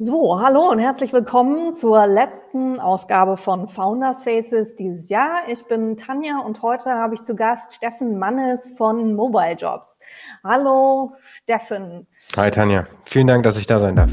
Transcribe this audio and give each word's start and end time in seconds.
So, 0.00 0.40
hallo 0.40 0.70
und 0.70 0.78
herzlich 0.78 1.12
willkommen 1.12 1.74
zur 1.74 2.06
letzten 2.06 2.78
Ausgabe 2.78 3.36
von 3.36 3.66
Founders 3.66 4.22
Faces 4.22 4.76
dieses 4.76 5.08
Jahr. 5.08 5.40
Ich 5.48 5.64
bin 5.64 5.96
Tanja 5.96 6.38
und 6.38 6.62
heute 6.62 6.90
habe 6.90 7.14
ich 7.14 7.22
zu 7.22 7.34
Gast 7.34 7.74
Steffen 7.74 8.16
Mannes 8.16 8.74
von 8.78 9.16
Mobile 9.16 9.56
Jobs. 9.56 9.98
Hallo, 10.44 11.14
Steffen. 11.42 12.06
Hi, 12.36 12.48
Tanja. 12.48 12.86
Vielen 13.06 13.26
Dank, 13.26 13.42
dass 13.42 13.56
ich 13.56 13.66
da 13.66 13.80
sein 13.80 13.96
darf. 13.96 14.12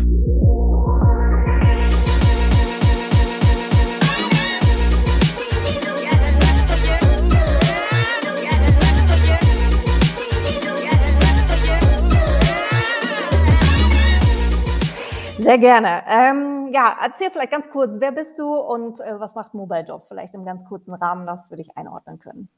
Sehr 15.46 15.60
gerne. 15.60 16.02
Ähm, 16.08 16.70
ja, 16.73 16.98
erzähl 17.04 17.30
vielleicht 17.30 17.52
ganz 17.52 17.70
kurz, 17.70 17.98
wer 17.99 18.12
bist 18.12 18.40
du 18.40 18.52
und 18.55 18.99
äh, 18.99 19.20
was 19.20 19.36
macht 19.36 19.53
Mobile 19.53 19.86
Jobs? 19.88 20.08
Vielleicht 20.08 20.34
im 20.34 20.44
ganz 20.44 20.66
kurzen 20.66 20.95
Rahmen, 20.95 21.27
dass 21.27 21.52
wir 21.52 21.58
dich 21.58 21.77
einordnen 21.77 22.17
können. 22.17 22.49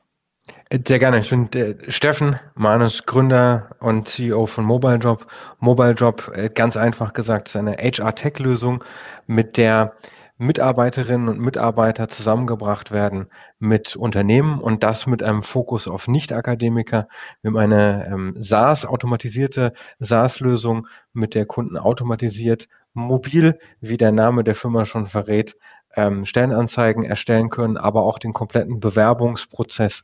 Äh, 0.69 0.79
sehr 0.87 0.97
gerne. 0.97 1.19
Ich 1.19 1.29
bin 1.29 1.51
äh, 1.51 1.75
Steffen 1.91 2.39
Manus, 2.55 3.05
Gründer 3.05 3.71
und 3.81 4.07
CEO 4.07 4.45
von 4.45 4.63
Mobile 4.63 4.95
Job. 4.95 5.27
Mobile 5.59 5.91
Job, 5.91 6.31
äh, 6.33 6.47
ganz 6.47 6.77
einfach 6.77 7.11
gesagt, 7.11 7.49
ist 7.49 7.57
eine 7.57 7.73
HR-Tech-Lösung, 7.73 8.85
mit 9.25 9.57
der 9.57 9.93
Mitarbeiterinnen 10.37 11.29
und 11.29 11.39
Mitarbeiter 11.39 12.07
zusammengebracht 12.07 12.91
werden 12.91 13.27
mit 13.59 13.95
Unternehmen 13.95 14.59
und 14.59 14.83
das 14.83 15.07
mit 15.07 15.23
einem 15.23 15.41
Fokus 15.41 15.87
auf 15.87 16.07
Nicht-Akademiker. 16.07 17.07
Wir 17.41 17.49
haben 17.49 17.57
eine 17.57 18.07
ähm, 18.07 18.35
SaaS, 18.39 18.85
automatisierte 18.85 19.73
SaaS-Lösung, 19.99 20.87
mit 21.13 21.33
der 21.33 21.45
Kunden 21.45 21.77
automatisiert 21.77 22.67
mobil, 22.93 23.59
wie 23.81 23.97
der 23.97 24.11
Name 24.11 24.43
der 24.43 24.55
Firma 24.55 24.85
schon 24.85 25.07
verrät, 25.07 25.55
ähm, 25.95 26.25
Stellenanzeigen 26.25 27.03
erstellen 27.03 27.49
können, 27.49 27.77
aber 27.77 28.03
auch 28.03 28.19
den 28.19 28.33
kompletten 28.33 28.79
Bewerbungsprozess 28.79 30.03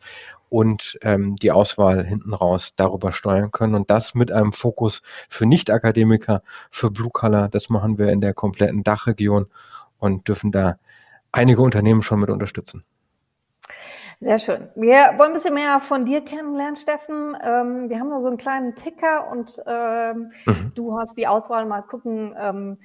und 0.50 0.98
ähm, 1.02 1.36
die 1.36 1.52
Auswahl 1.52 2.06
hinten 2.06 2.34
raus 2.34 2.74
darüber 2.76 3.12
steuern 3.12 3.52
können. 3.52 3.76
Und 3.76 3.90
das 3.90 4.14
mit 4.16 4.32
einem 4.32 4.52
Fokus 4.52 5.02
für 5.30 5.46
Nicht-Akademiker, 5.46 6.42
für 6.70 6.92
Blue 6.92 7.12
Color. 7.12 7.50
Das 7.50 7.70
machen 7.70 7.98
wir 7.98 8.10
in 8.10 8.22
der 8.22 8.34
kompletten 8.34 8.84
Dachregion 8.84 9.48
und 10.04 10.28
dürfen 10.28 10.52
da 10.52 10.76
einige 11.32 11.62
Unternehmen 11.62 12.02
schon 12.02 12.20
mit 12.20 12.30
unterstützen. 12.30 12.84
Sehr 14.20 14.38
schön. 14.38 14.70
Wir 14.76 15.14
wollen 15.18 15.32
ein 15.32 15.34
bisschen 15.34 15.54
mehr 15.54 15.80
von 15.80 16.06
dir 16.06 16.22
kennenlernen, 16.22 16.76
Steffen. 16.76 17.36
Ähm, 17.44 17.90
wir 17.90 18.00
haben 18.00 18.10
da 18.10 18.20
so 18.20 18.28
einen 18.28 18.38
kleinen 18.38 18.76
Ticker 18.76 19.30
und 19.32 19.62
ähm, 19.66 20.32
mhm. 20.46 20.72
du 20.76 20.98
hast 20.98 21.18
die 21.18 21.28
Auswahl. 21.28 21.66
Mal 21.66 21.82
gucken, 21.82 22.36
ähm, 22.38 22.78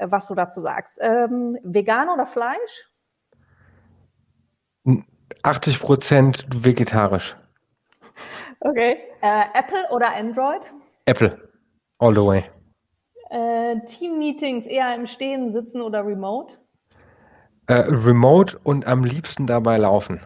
was 0.00 0.28
du 0.28 0.34
dazu 0.34 0.60
sagst. 0.60 0.98
Ähm, 1.00 1.58
vegan 1.62 2.08
oder 2.08 2.26
Fleisch? 2.26 2.90
80 5.42 5.80
Prozent 5.80 6.46
vegetarisch. 6.64 7.36
Okay. 8.60 8.98
Äh, 9.22 9.44
Apple 9.54 9.84
oder 9.90 10.14
Android? 10.14 10.72
Apple. 11.06 11.50
All 11.98 12.14
the 12.14 12.24
way. 12.24 12.44
Äh, 13.30 13.84
Team-Meetings 13.84 14.66
eher 14.66 14.94
im 14.94 15.06
Stehen, 15.06 15.50
Sitzen 15.50 15.80
oder 15.80 16.06
Remote? 16.06 16.58
Äh, 17.68 17.74
remote 17.88 18.58
und 18.62 18.86
am 18.86 19.04
liebsten 19.04 19.46
dabei 19.46 19.76
laufen. 19.76 20.20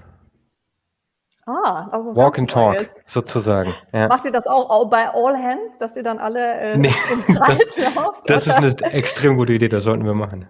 Ah, 1.46 1.88
also 1.90 2.14
Walk 2.14 2.38
and 2.38 2.50
Talk 2.50 2.74
Neues. 2.74 3.02
sozusagen. 3.06 3.74
Ja. 3.92 4.08
Macht 4.08 4.24
ihr 4.24 4.30
das 4.30 4.46
auch 4.46 4.88
bei 4.90 5.08
All 5.08 5.36
Hands, 5.36 5.76
dass 5.78 5.96
ihr 5.96 6.02
dann 6.02 6.18
alle 6.18 6.52
äh, 6.60 6.76
nee, 6.76 6.92
im 7.10 7.22
Kreis 7.34 7.58
das, 7.76 7.94
lauft? 7.94 8.28
Das 8.28 8.46
ist 8.46 8.82
eine 8.82 8.92
extrem 8.92 9.36
gute 9.36 9.54
Idee, 9.54 9.68
das 9.68 9.84
sollten 9.84 10.04
wir 10.04 10.14
machen. 10.14 10.46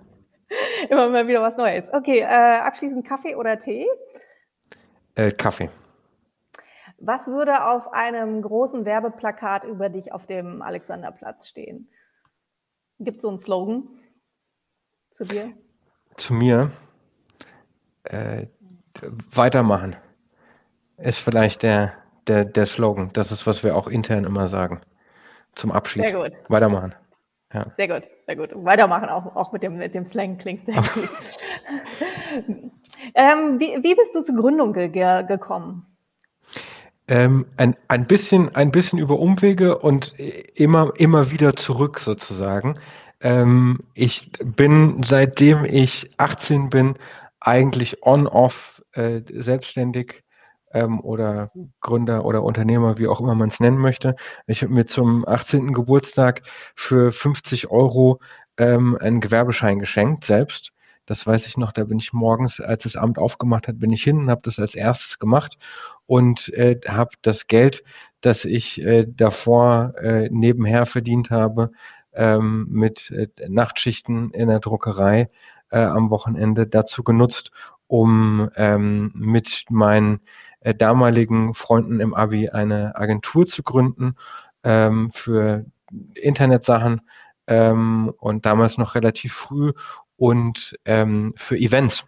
Immer 0.91 1.09
mal 1.09 1.29
wieder 1.29 1.41
was 1.41 1.57
Neues. 1.57 1.89
Okay, 1.93 2.21
äh, 2.21 2.25
abschließend 2.27 3.07
Kaffee 3.07 3.37
oder 3.37 3.59
Tee? 3.59 3.87
Äh, 5.15 5.31
Kaffee. 5.31 5.71
Was 6.99 7.29
würde 7.29 7.67
auf 7.67 7.93
einem 7.93 8.43
großen 8.43 8.85
Werbeplakat 8.85 9.65
über 9.65 9.89
dich 9.89 10.13
auf 10.13 10.27
dem 10.27 10.61
Alexanderplatz 10.61 11.49
stehen? 11.49 11.89
Gibt 12.99 13.17
es 13.17 13.23
so 13.23 13.29
einen 13.29 13.39
Slogan 13.39 13.89
zu 15.11 15.25
dir? 15.25 15.53
Zu 16.17 16.35
mir? 16.35 16.71
Äh, 18.05 18.47
weitermachen 19.33 19.97
ist 20.99 21.19
vielleicht 21.19 21.63
der, 21.63 21.95
der, 22.27 22.45
der 22.45 22.67
Slogan. 22.67 23.11
Das 23.13 23.33
ist, 23.33 23.47
was 23.47 23.65
wir 23.65 23.77
auch 23.77 23.89
intern 23.89 24.25
immer 24.25 24.49
sagen. 24.49 24.81
Zum 25.55 25.73
Abschied. 25.73 26.05
Sehr 26.05 26.15
gut. 26.15 26.33
Weitermachen. 26.49 26.95
Ja. 27.53 27.67
Sehr 27.77 27.89
gut, 27.89 28.09
sehr 28.27 28.37
gut. 28.37 28.51
Weitermachen 28.55 29.09
auch, 29.09 29.35
auch 29.35 29.53
mit, 29.53 29.63
dem, 29.63 29.79
mit 29.79 29.95
dem 29.95 30.05
Slang 30.05 30.39
klingt 30.39 30.67
sehr 30.67 30.75
gut. 30.95 31.09
ähm, 33.15 33.59
wie, 33.59 33.83
wie 33.83 33.95
bist 33.95 34.15
du 34.15 34.23
zur 34.23 34.37
Gründung 34.37 34.73
ge 34.73 34.89
gekommen? 34.89 35.87
Ähm, 37.09 37.47
ein, 37.57 37.75
ein, 37.89 38.07
bisschen, 38.07 38.55
ein 38.55 38.71
bisschen 38.71 39.01
über 39.01 39.19
Umwege 39.19 39.79
und 39.79 40.15
immer, 40.19 40.93
immer 40.97 41.33
wieder 41.33 41.57
zurück 41.57 41.99
sozusagen. 41.99 42.79
Ähm, 43.21 43.81
ich 43.95 44.31
bin, 44.45 45.03
seitdem 45.03 45.65
ich 45.65 46.13
18 46.19 46.71
bin, 46.71 46.95
eigentlich 47.41 48.03
on-off 48.05 48.83
äh, 48.93 49.23
selbstständig 49.29 50.23
ähm, 50.73 51.01
oder 51.01 51.51
Gründer 51.81 52.25
oder 52.25 52.43
Unternehmer, 52.43 52.99
wie 52.99 53.09
auch 53.09 53.21
immer 53.21 53.35
man 53.35 53.49
es 53.49 53.61
nennen 53.61 53.79
möchte. 53.79 54.15
Ich 54.47 54.63
habe 54.63 54.73
mir 54.73 54.87
zum 54.87 55.27
18. 55.27 55.73
Geburtstag 55.73 56.43
für 56.75 57.13
50 57.13 57.71
Euro 57.71 58.21
ähm, 58.57 58.97
einen 59.01 59.21
Gewerbeschein 59.21 59.79
geschenkt, 59.79 60.25
selbst. 60.25 60.73
Das 61.07 61.27
weiß 61.27 61.47
ich 61.47 61.57
noch, 61.57 61.73
da 61.73 61.85
bin 61.85 61.99
ich 61.99 62.13
morgens, 62.13 62.61
als 62.61 62.85
das 62.85 62.95
Amt 62.95 63.19
aufgemacht 63.19 63.67
hat, 63.67 63.81
bin 63.81 63.91
ich 63.91 64.03
hin 64.03 64.19
und 64.19 64.31
habe 64.31 64.43
das 64.45 64.61
als 64.61 64.77
erstes 64.77 65.19
gemacht 65.19 65.57
und 66.07 66.51
äh, 66.51 66.79
habe 66.87 67.11
das 67.23 67.49
Geld, 67.49 67.83
das 68.21 68.45
ich 68.45 68.81
äh, 68.81 69.07
davor 69.09 69.95
äh, 69.97 70.29
nebenher 70.31 70.87
verdient 70.87 71.31
habe, 71.31 71.71
ähm, 72.13 72.67
mit 72.71 73.11
äh, 73.11 73.29
Nachtschichten 73.49 74.31
in 74.31 74.49
der 74.49 74.61
Druckerei 74.61 75.29
äh, 75.71 75.81
am 75.81 76.11
Wochenende 76.11 76.67
dazu 76.67 77.03
genutzt, 77.03 77.51
um 77.87 78.51
ähm, 78.57 79.13
mit 79.15 79.65
meinen 79.71 80.21
äh, 80.61 80.75
damaligen 80.75 81.55
Freunden 81.55 82.01
im 82.01 82.15
Abi 82.15 82.51
eine 82.51 82.97
Agentur 82.97 83.47
zu 83.47 83.63
gründen 83.63 84.15
ähm, 84.63 85.11
für 85.11 85.65
Internetsachen 86.15 87.03
ähm, 87.47 88.13
und 88.19 88.47
damals 88.47 88.79
noch 88.79 88.95
relativ 88.95 89.33
früh 89.33 89.73
und 90.17 90.79
ähm, 90.85 91.33
für 91.37 91.57
Events 91.57 92.05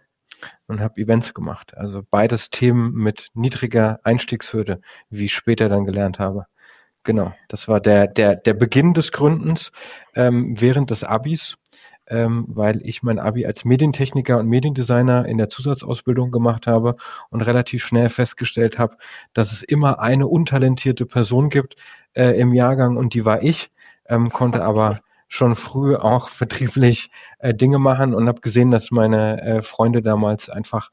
und 0.67 0.79
habe 0.79 1.01
Events 1.01 1.33
gemacht. 1.33 1.75
Also 1.75 2.01
beides 2.09 2.49
Themen 2.49 2.93
mit 2.93 3.29
niedriger 3.33 3.99
Einstiegshürde, 4.03 4.81
wie 5.09 5.25
ich 5.25 5.33
später 5.33 5.69
dann 5.69 5.85
gelernt 5.85 6.19
habe. 6.19 6.45
Genau, 7.03 7.33
das 7.49 7.67
war 7.67 7.81
der, 7.81 8.07
der, 8.07 8.35
der 8.35 8.53
Beginn 8.53 8.93
des 8.93 9.11
Gründens 9.11 9.71
ähm, 10.15 10.59
während 10.59 10.89
des 10.89 11.03
Abis 11.03 11.57
ähm, 12.07 12.45
weil 12.47 12.81
ich 12.85 13.03
mein 13.03 13.19
Abi 13.19 13.45
als 13.45 13.65
Medientechniker 13.65 14.37
und 14.37 14.47
Mediendesigner 14.47 15.25
in 15.25 15.37
der 15.37 15.49
Zusatzausbildung 15.49 16.31
gemacht 16.31 16.67
habe 16.67 16.95
und 17.29 17.41
relativ 17.41 17.83
schnell 17.83 18.09
festgestellt 18.09 18.77
habe, 18.77 18.97
dass 19.33 19.51
es 19.51 19.63
immer 19.63 19.99
eine 19.99 20.27
untalentierte 20.27 21.05
Person 21.05 21.49
gibt 21.49 21.75
äh, 22.13 22.39
im 22.39 22.53
Jahrgang 22.53 22.97
und 22.97 23.13
die 23.13 23.25
war 23.25 23.41
ich, 23.41 23.71
ähm, 24.07 24.29
konnte 24.29 24.63
aber 24.63 25.01
schon 25.27 25.55
früh 25.55 25.95
auch 25.95 26.29
vertrieblich 26.29 27.09
äh, 27.39 27.53
Dinge 27.53 27.79
machen 27.79 28.13
und 28.13 28.27
habe 28.27 28.41
gesehen, 28.41 28.69
dass 28.69 28.91
meine 28.91 29.41
äh, 29.41 29.61
Freunde 29.61 30.01
damals 30.01 30.49
einfach 30.49 30.91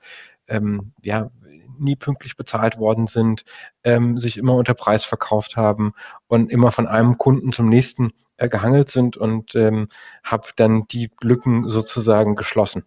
ähm, 0.49 0.93
ja 1.03 1.31
nie 1.81 1.97
pünktlich 1.97 2.37
bezahlt 2.37 2.79
worden 2.79 3.07
sind, 3.07 3.45
ähm, 3.85 4.19
sich 4.19 4.37
immer 4.37 4.55
unter 4.55 4.75
Preis 4.75 5.05
verkauft 5.05 5.57
haben 5.57 5.93
und 6.29 6.51
immer 6.51 6.71
von 6.71 6.87
einem 6.87 7.19
Kunden 7.19 7.53
zum 7.53 7.69
nächsten 7.69 8.13
äh, 8.37 8.49
gehangelt 8.49 8.89
sind 8.89 9.17
und 9.17 9.55
ähm, 9.55 9.89
habe 10.23 10.49
dann 10.57 10.85
die 10.91 11.11
Lücken 11.21 11.69
sozusagen 11.69 12.37
geschlossen. 12.37 12.85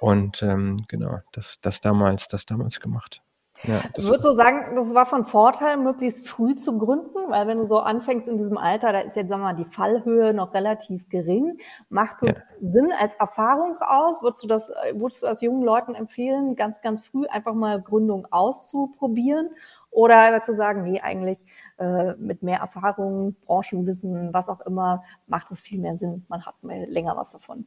Und 0.00 0.42
ähm, 0.42 0.76
genau, 0.88 1.18
das, 1.32 1.58
das 1.60 1.80
damals, 1.80 2.28
das 2.28 2.46
damals 2.46 2.80
gemacht. 2.80 3.22
Ja, 3.64 3.82
Würdest 3.96 4.24
du 4.24 4.34
sagen, 4.34 4.76
das 4.76 4.94
war 4.94 5.04
von 5.04 5.24
Vorteil, 5.24 5.76
möglichst 5.78 6.28
früh 6.28 6.54
zu 6.54 6.78
gründen? 6.78 7.18
Weil 7.28 7.46
wenn 7.48 7.58
du 7.58 7.66
so 7.66 7.80
anfängst 7.80 8.28
in 8.28 8.38
diesem 8.38 8.56
Alter, 8.56 8.92
da 8.92 9.00
ist 9.00 9.16
jetzt, 9.16 9.28
sagen 9.28 9.42
wir 9.42 9.52
mal, 9.52 9.56
die 9.56 9.64
Fallhöhe 9.64 10.32
noch 10.32 10.54
relativ 10.54 11.08
gering. 11.08 11.58
Macht 11.88 12.22
es 12.22 12.36
ja. 12.36 12.68
Sinn 12.68 12.92
als 12.96 13.16
Erfahrung 13.16 13.76
aus? 13.80 14.22
Würdest 14.22 14.44
du 14.44 14.48
das, 14.48 14.70
würdest 14.92 15.22
du 15.22 15.26
das 15.26 15.40
jungen 15.40 15.62
Leuten 15.62 15.94
empfehlen, 15.94 16.54
ganz, 16.54 16.82
ganz 16.82 17.04
früh 17.04 17.26
einfach 17.26 17.54
mal 17.54 17.82
Gründung 17.82 18.26
auszuprobieren? 18.30 19.50
Oder 19.90 20.42
zu 20.42 20.54
sagen, 20.54 20.82
nee, 20.84 21.00
eigentlich 21.00 21.44
äh, 21.78 22.12
mit 22.14 22.42
mehr 22.42 22.60
Erfahrung, 22.60 23.34
Branchenwissen, 23.46 24.32
was 24.32 24.48
auch 24.48 24.60
immer, 24.60 25.02
macht 25.26 25.50
es 25.50 25.60
viel 25.60 25.80
mehr 25.80 25.96
Sinn. 25.96 26.24
Man 26.28 26.44
hat 26.46 26.62
mehr, 26.62 26.86
länger 26.86 27.16
was 27.16 27.32
davon. 27.32 27.66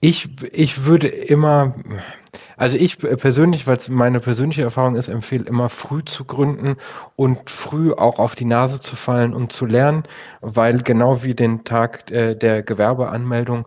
Ich, 0.00 0.28
ich 0.52 0.84
würde 0.84 1.08
immer, 1.08 1.74
Also 2.56 2.76
ich 2.76 2.98
persönlich, 2.98 3.68
weil 3.68 3.76
es 3.76 3.88
meine 3.88 4.18
persönliche 4.20 4.62
Erfahrung 4.62 4.96
ist, 4.96 5.08
empfehle 5.08 5.44
immer 5.44 5.68
früh 5.68 6.04
zu 6.04 6.24
gründen 6.24 6.76
und 7.16 7.50
früh 7.50 7.92
auch 7.92 8.18
auf 8.18 8.34
die 8.34 8.44
Nase 8.44 8.80
zu 8.80 8.96
fallen 8.96 9.32
und 9.32 9.52
zu 9.52 9.64
lernen, 9.64 10.02
weil 10.40 10.82
genau 10.82 11.22
wie 11.22 11.34
den 11.34 11.64
Tag 11.64 12.10
äh, 12.10 12.34
der 12.34 12.64
Gewerbeanmeldung 12.64 13.66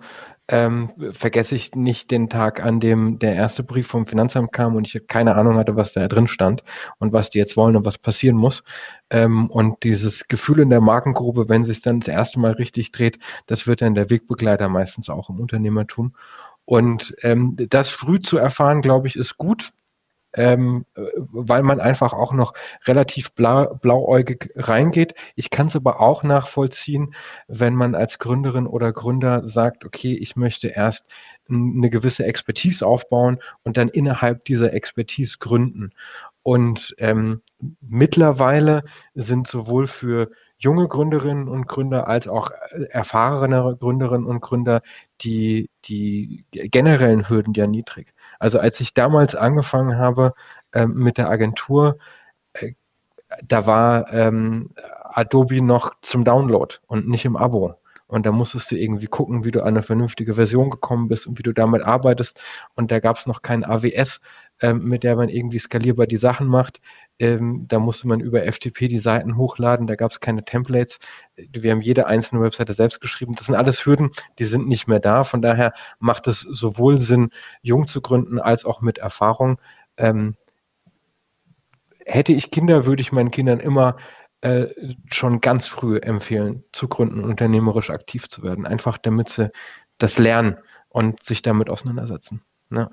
ähm, 0.51 0.91
vergesse 1.13 1.55
ich 1.55 1.75
nicht 1.75 2.11
den 2.11 2.29
Tag, 2.29 2.63
an 2.63 2.81
dem 2.81 3.19
der 3.19 3.33
erste 3.35 3.63
Brief 3.63 3.87
vom 3.87 4.05
Finanzamt 4.05 4.51
kam 4.51 4.75
und 4.75 4.85
ich 4.85 5.07
keine 5.07 5.35
Ahnung 5.35 5.55
hatte, 5.55 5.77
was 5.77 5.93
da 5.93 6.07
drin 6.09 6.27
stand 6.27 6.63
und 6.99 7.13
was 7.13 7.29
die 7.29 7.39
jetzt 7.39 7.55
wollen 7.55 7.77
und 7.77 7.85
was 7.85 7.97
passieren 7.97 8.35
muss. 8.35 8.63
Ähm, 9.09 9.49
und 9.49 9.83
dieses 9.83 10.27
Gefühl 10.27 10.59
in 10.59 10.69
der 10.69 10.81
Markengrube, 10.81 11.47
wenn 11.47 11.63
sich 11.63 11.81
dann 11.81 12.01
das 12.01 12.09
erste 12.09 12.39
Mal 12.39 12.51
richtig 12.51 12.91
dreht, 12.91 13.17
das 13.45 13.65
wird 13.65 13.81
dann 13.81 13.95
der 13.95 14.09
Wegbegleiter 14.09 14.67
meistens 14.67 15.09
auch 15.09 15.29
im 15.29 15.39
Unternehmertum. 15.39 16.13
Und 16.65 17.15
ähm, 17.21 17.55
das 17.57 17.89
früh 17.89 18.19
zu 18.19 18.37
erfahren, 18.37 18.81
glaube 18.81 19.07
ich, 19.07 19.15
ist 19.15 19.37
gut 19.37 19.71
ähm, 20.33 20.85
weil 20.95 21.63
man 21.63 21.79
einfach 21.79 22.13
auch 22.13 22.33
noch 22.33 22.53
relativ 22.85 23.31
blau, 23.33 23.75
blauäugig 23.75 24.51
reingeht. 24.55 25.13
Ich 25.35 25.49
kann 25.49 25.67
es 25.67 25.75
aber 25.75 25.99
auch 25.99 26.23
nachvollziehen, 26.23 27.13
wenn 27.47 27.75
man 27.75 27.95
als 27.95 28.19
Gründerin 28.19 28.67
oder 28.67 28.93
Gründer 28.93 29.45
sagt, 29.45 29.85
okay, 29.85 30.13
ich 30.15 30.35
möchte 30.35 30.67
erst 30.69 31.07
eine 31.49 31.89
gewisse 31.89 32.25
Expertise 32.25 32.85
aufbauen 32.85 33.39
und 33.63 33.77
dann 33.77 33.89
innerhalb 33.89 34.45
dieser 34.45 34.73
Expertise 34.73 35.37
gründen. 35.39 35.91
Und 36.43 36.95
ähm, 36.97 37.41
mittlerweile 37.81 38.83
sind 39.13 39.47
sowohl 39.47 39.85
für 39.87 40.31
junge 40.61 40.87
Gründerinnen 40.87 41.47
und 41.47 41.67
Gründer 41.67 42.07
als 42.07 42.27
auch 42.27 42.51
erfahrenere 42.89 43.75
Gründerinnen 43.75 44.27
und 44.27 44.41
Gründer 44.41 44.81
die, 45.21 45.69
die 45.85 46.45
generellen 46.51 47.27
Hürden 47.27 47.53
ja 47.53 47.67
niedrig. 47.67 48.13
Also 48.39 48.59
als 48.59 48.79
ich 48.79 48.93
damals 48.93 49.35
angefangen 49.35 49.97
habe 49.97 50.33
äh, 50.71 50.85
mit 50.85 51.17
der 51.17 51.29
Agentur, 51.29 51.97
äh, 52.53 52.73
da 53.43 53.65
war 53.65 54.13
ähm, 54.13 54.69
Adobe 55.03 55.61
noch 55.61 55.93
zum 56.01 56.23
Download 56.23 56.75
und 56.87 57.07
nicht 57.07 57.25
im 57.25 57.35
Abo. 57.37 57.75
Und 58.11 58.25
da 58.25 58.33
musstest 58.33 58.69
du 58.69 58.75
irgendwie 58.75 59.07
gucken, 59.07 59.45
wie 59.45 59.51
du 59.51 59.61
an 59.61 59.69
eine 59.69 59.83
vernünftige 59.83 60.33
Version 60.33 60.69
gekommen 60.69 61.07
bist 61.07 61.27
und 61.27 61.39
wie 61.39 61.43
du 61.43 61.53
damit 61.53 61.81
arbeitest. 61.81 62.41
Und 62.75 62.91
da 62.91 62.99
gab 62.99 63.15
es 63.15 63.25
noch 63.25 63.41
kein 63.41 63.63
AWS, 63.63 64.19
ähm, 64.59 64.83
mit 64.83 65.03
der 65.03 65.15
man 65.15 65.29
irgendwie 65.29 65.59
skalierbar 65.59 66.07
die 66.07 66.17
Sachen 66.17 66.47
macht. 66.47 66.81
Ähm, 67.19 67.67
da 67.69 67.79
musste 67.79 68.09
man 68.09 68.19
über 68.19 68.43
FTP 68.43 68.89
die 68.89 68.99
Seiten 68.99 69.37
hochladen, 69.37 69.87
da 69.87 69.95
gab 69.95 70.11
es 70.11 70.19
keine 70.19 70.43
Templates. 70.43 70.99
Wir 71.37 71.71
haben 71.71 71.79
jede 71.79 72.05
einzelne 72.05 72.41
Webseite 72.41 72.73
selbst 72.73 72.99
geschrieben. 72.99 73.33
Das 73.33 73.45
sind 73.45 73.55
alles 73.55 73.85
Hürden, 73.85 74.09
die 74.39 74.45
sind 74.45 74.67
nicht 74.67 74.89
mehr 74.89 74.99
da. 74.99 75.23
Von 75.23 75.41
daher 75.41 75.71
macht 75.99 76.27
es 76.27 76.41
sowohl 76.41 76.97
Sinn, 76.97 77.29
jung 77.61 77.87
zu 77.87 78.01
gründen, 78.01 78.39
als 78.39 78.65
auch 78.65 78.81
mit 78.81 78.97
Erfahrung. 78.97 79.57
Ähm, 79.95 80.35
hätte 82.05 82.33
ich 82.33 82.51
Kinder, 82.51 82.85
würde 82.85 83.01
ich 83.01 83.13
meinen 83.13 83.31
Kindern 83.31 83.61
immer 83.61 83.95
äh, 84.41 84.67
schon 85.11 85.41
ganz 85.41 85.67
früh 85.67 85.97
empfehlen, 85.97 86.63
zu 86.71 86.87
gründen, 86.87 87.23
unternehmerisch 87.23 87.89
aktiv 87.89 88.27
zu 88.27 88.43
werden. 88.43 88.65
Einfach 88.65 88.97
damit 88.97 89.29
sie 89.29 89.51
das 89.97 90.17
lernen 90.17 90.57
und 90.89 91.23
sich 91.23 91.41
damit 91.41 91.69
auseinandersetzen. 91.69 92.41
Ja. 92.71 92.89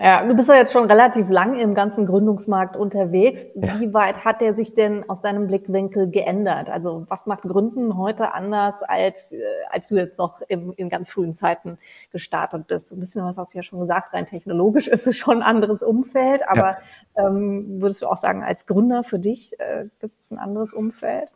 Ja, 0.00 0.24
du 0.24 0.36
bist 0.36 0.48
ja 0.48 0.54
jetzt 0.54 0.72
schon 0.72 0.84
relativ 0.84 1.28
lang 1.28 1.58
im 1.58 1.74
ganzen 1.74 2.06
Gründungsmarkt 2.06 2.76
unterwegs. 2.76 3.46
Ja. 3.54 3.80
Wie 3.80 3.92
weit 3.92 4.24
hat 4.24 4.40
der 4.40 4.54
sich 4.54 4.74
denn 4.74 5.08
aus 5.10 5.22
deinem 5.22 5.48
Blickwinkel 5.48 6.08
geändert? 6.08 6.70
Also 6.70 7.04
was 7.08 7.26
macht 7.26 7.42
Gründen 7.42 7.98
heute 7.98 8.32
anders, 8.32 8.84
als, 8.84 9.32
äh, 9.32 9.40
als 9.70 9.88
du 9.88 9.96
jetzt 9.96 10.18
noch 10.18 10.40
im, 10.42 10.72
in 10.76 10.88
ganz 10.88 11.10
frühen 11.10 11.34
Zeiten 11.34 11.78
gestartet 12.12 12.68
bist? 12.68 12.92
ein 12.92 13.00
bisschen 13.00 13.24
was 13.24 13.38
hast 13.38 13.54
du 13.54 13.58
ja 13.58 13.62
schon 13.64 13.80
gesagt, 13.80 14.14
rein 14.14 14.26
technologisch 14.26 14.86
ist 14.86 15.08
es 15.08 15.16
schon 15.16 15.38
ein 15.38 15.42
anderes 15.42 15.82
Umfeld, 15.82 16.48
aber 16.48 16.78
ja. 17.16 17.26
ähm, 17.26 17.80
würdest 17.80 18.02
du 18.02 18.06
auch 18.06 18.18
sagen, 18.18 18.44
als 18.44 18.66
Gründer 18.66 19.02
für 19.02 19.18
dich 19.18 19.58
äh, 19.58 19.86
gibt 20.00 20.20
es 20.20 20.30
ein 20.30 20.38
anderes 20.38 20.72
Umfeld? 20.72 21.32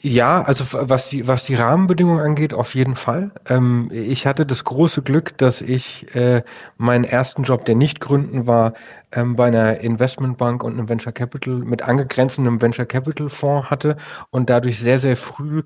Ja, 0.00 0.42
also 0.42 0.64
was 0.88 1.08
die, 1.08 1.26
was 1.26 1.44
die 1.44 1.56
Rahmenbedingungen 1.56 2.20
angeht, 2.20 2.54
auf 2.54 2.76
jeden 2.76 2.94
Fall. 2.94 3.32
Ähm, 3.48 3.90
ich 3.92 4.26
hatte 4.28 4.46
das 4.46 4.62
große 4.62 5.02
Glück, 5.02 5.36
dass 5.38 5.60
ich 5.60 6.14
äh, 6.14 6.44
meinen 6.76 7.02
ersten 7.02 7.42
Job, 7.42 7.64
der 7.64 7.74
nicht 7.74 7.98
gründen 7.98 8.46
war, 8.46 8.74
ähm, 9.10 9.34
bei 9.34 9.48
einer 9.48 9.78
Investmentbank 9.80 10.62
und 10.62 10.74
einem 10.74 10.88
Venture 10.88 11.12
Capital 11.12 11.54
mit 11.54 11.82
angegrenzendem 11.82 12.62
Venture 12.62 12.86
Capital 12.86 13.28
Fonds 13.28 13.70
hatte 13.70 13.96
und 14.30 14.48
dadurch 14.50 14.78
sehr, 14.78 15.00
sehr 15.00 15.16
früh 15.16 15.62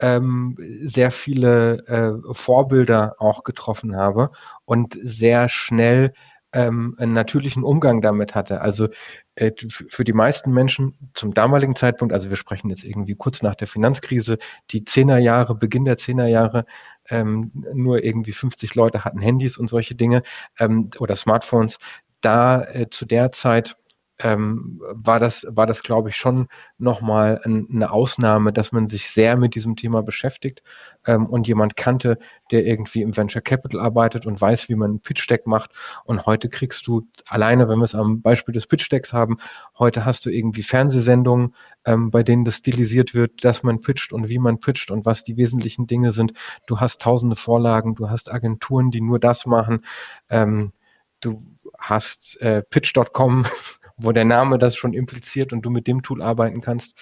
ähm, 0.00 0.56
sehr 0.84 1.10
viele 1.10 1.78
äh, 1.88 2.34
Vorbilder 2.34 3.16
auch 3.18 3.44
getroffen 3.44 3.96
habe 3.96 4.30
und 4.64 4.96
sehr 5.02 5.48
schnell 5.50 6.12
ähm, 6.52 6.94
einen 6.98 7.12
natürlichen 7.12 7.62
Umgang 7.62 8.00
damit 8.00 8.34
hatte. 8.34 8.60
Also 8.60 8.88
äh, 9.34 9.52
für 9.66 10.04
die 10.04 10.12
meisten 10.12 10.52
Menschen 10.52 11.10
zum 11.14 11.34
damaligen 11.34 11.76
Zeitpunkt, 11.76 12.14
also 12.14 12.30
wir 12.30 12.36
sprechen 12.36 12.70
jetzt 12.70 12.84
irgendwie 12.84 13.14
kurz 13.14 13.42
nach 13.42 13.54
der 13.54 13.68
Finanzkrise, 13.68 14.38
die 14.70 14.84
Zehnerjahre, 14.84 15.54
Beginn 15.54 15.84
der 15.84 15.96
Zehnerjahre, 15.96 16.64
ähm, 17.10 17.50
nur 17.74 18.02
irgendwie 18.02 18.32
50 18.32 18.74
Leute 18.74 19.04
hatten 19.04 19.20
Handys 19.20 19.58
und 19.58 19.68
solche 19.68 19.94
Dinge 19.94 20.22
ähm, 20.58 20.90
oder 20.98 21.16
Smartphones. 21.16 21.78
Da 22.20 22.62
äh, 22.64 22.88
zu 22.90 23.06
der 23.06 23.30
Zeit 23.32 23.76
ähm, 24.18 24.80
war 24.92 25.20
das, 25.20 25.46
war 25.48 25.66
das, 25.66 25.82
glaube 25.82 26.08
ich, 26.08 26.16
schon 26.16 26.48
nochmal 26.76 27.40
ein, 27.44 27.68
eine 27.72 27.90
Ausnahme, 27.90 28.52
dass 28.52 28.72
man 28.72 28.86
sich 28.86 29.10
sehr 29.10 29.36
mit 29.36 29.54
diesem 29.54 29.76
Thema 29.76 30.02
beschäftigt 30.02 30.62
ähm, 31.06 31.26
und 31.26 31.46
jemand 31.46 31.76
kannte, 31.76 32.18
der 32.50 32.66
irgendwie 32.66 33.02
im 33.02 33.16
Venture 33.16 33.42
Capital 33.42 33.80
arbeitet 33.80 34.26
und 34.26 34.40
weiß, 34.40 34.68
wie 34.68 34.74
man 34.74 34.94
ein 34.94 35.00
Pitch 35.00 35.28
Deck 35.30 35.46
macht. 35.46 35.70
Und 36.04 36.26
heute 36.26 36.48
kriegst 36.48 36.86
du 36.86 37.06
alleine, 37.26 37.68
wenn 37.68 37.78
wir 37.78 37.84
es 37.84 37.94
am 37.94 38.20
Beispiel 38.22 38.54
des 38.54 38.66
Pitch 38.66 38.90
Decks 38.90 39.12
haben, 39.12 39.36
heute 39.78 40.04
hast 40.04 40.26
du 40.26 40.30
irgendwie 40.30 40.62
Fernsehsendungen, 40.62 41.54
ähm, 41.84 42.10
bei 42.10 42.22
denen 42.22 42.44
das 42.44 42.56
stilisiert 42.56 43.14
wird, 43.14 43.44
dass 43.44 43.62
man 43.62 43.80
pitcht 43.80 44.12
und 44.12 44.28
wie 44.28 44.38
man 44.38 44.58
pitcht 44.58 44.90
und 44.90 45.06
was 45.06 45.22
die 45.22 45.36
wesentlichen 45.36 45.86
Dinge 45.86 46.10
sind. 46.10 46.32
Du 46.66 46.80
hast 46.80 47.00
tausende 47.00 47.36
Vorlagen, 47.36 47.94
du 47.94 48.10
hast 48.10 48.32
Agenturen, 48.32 48.90
die 48.90 49.00
nur 49.00 49.18
das 49.18 49.46
machen. 49.46 49.84
Ähm, 50.28 50.72
du 51.20 51.40
hast 51.78 52.40
äh, 52.40 52.62
Pitch.com, 52.62 53.44
wo 53.98 54.12
der 54.12 54.24
Name 54.24 54.58
das 54.58 54.76
schon 54.76 54.94
impliziert 54.94 55.52
und 55.52 55.62
du 55.62 55.70
mit 55.70 55.86
dem 55.86 56.02
Tool 56.02 56.22
arbeiten 56.22 56.60
kannst. 56.60 56.94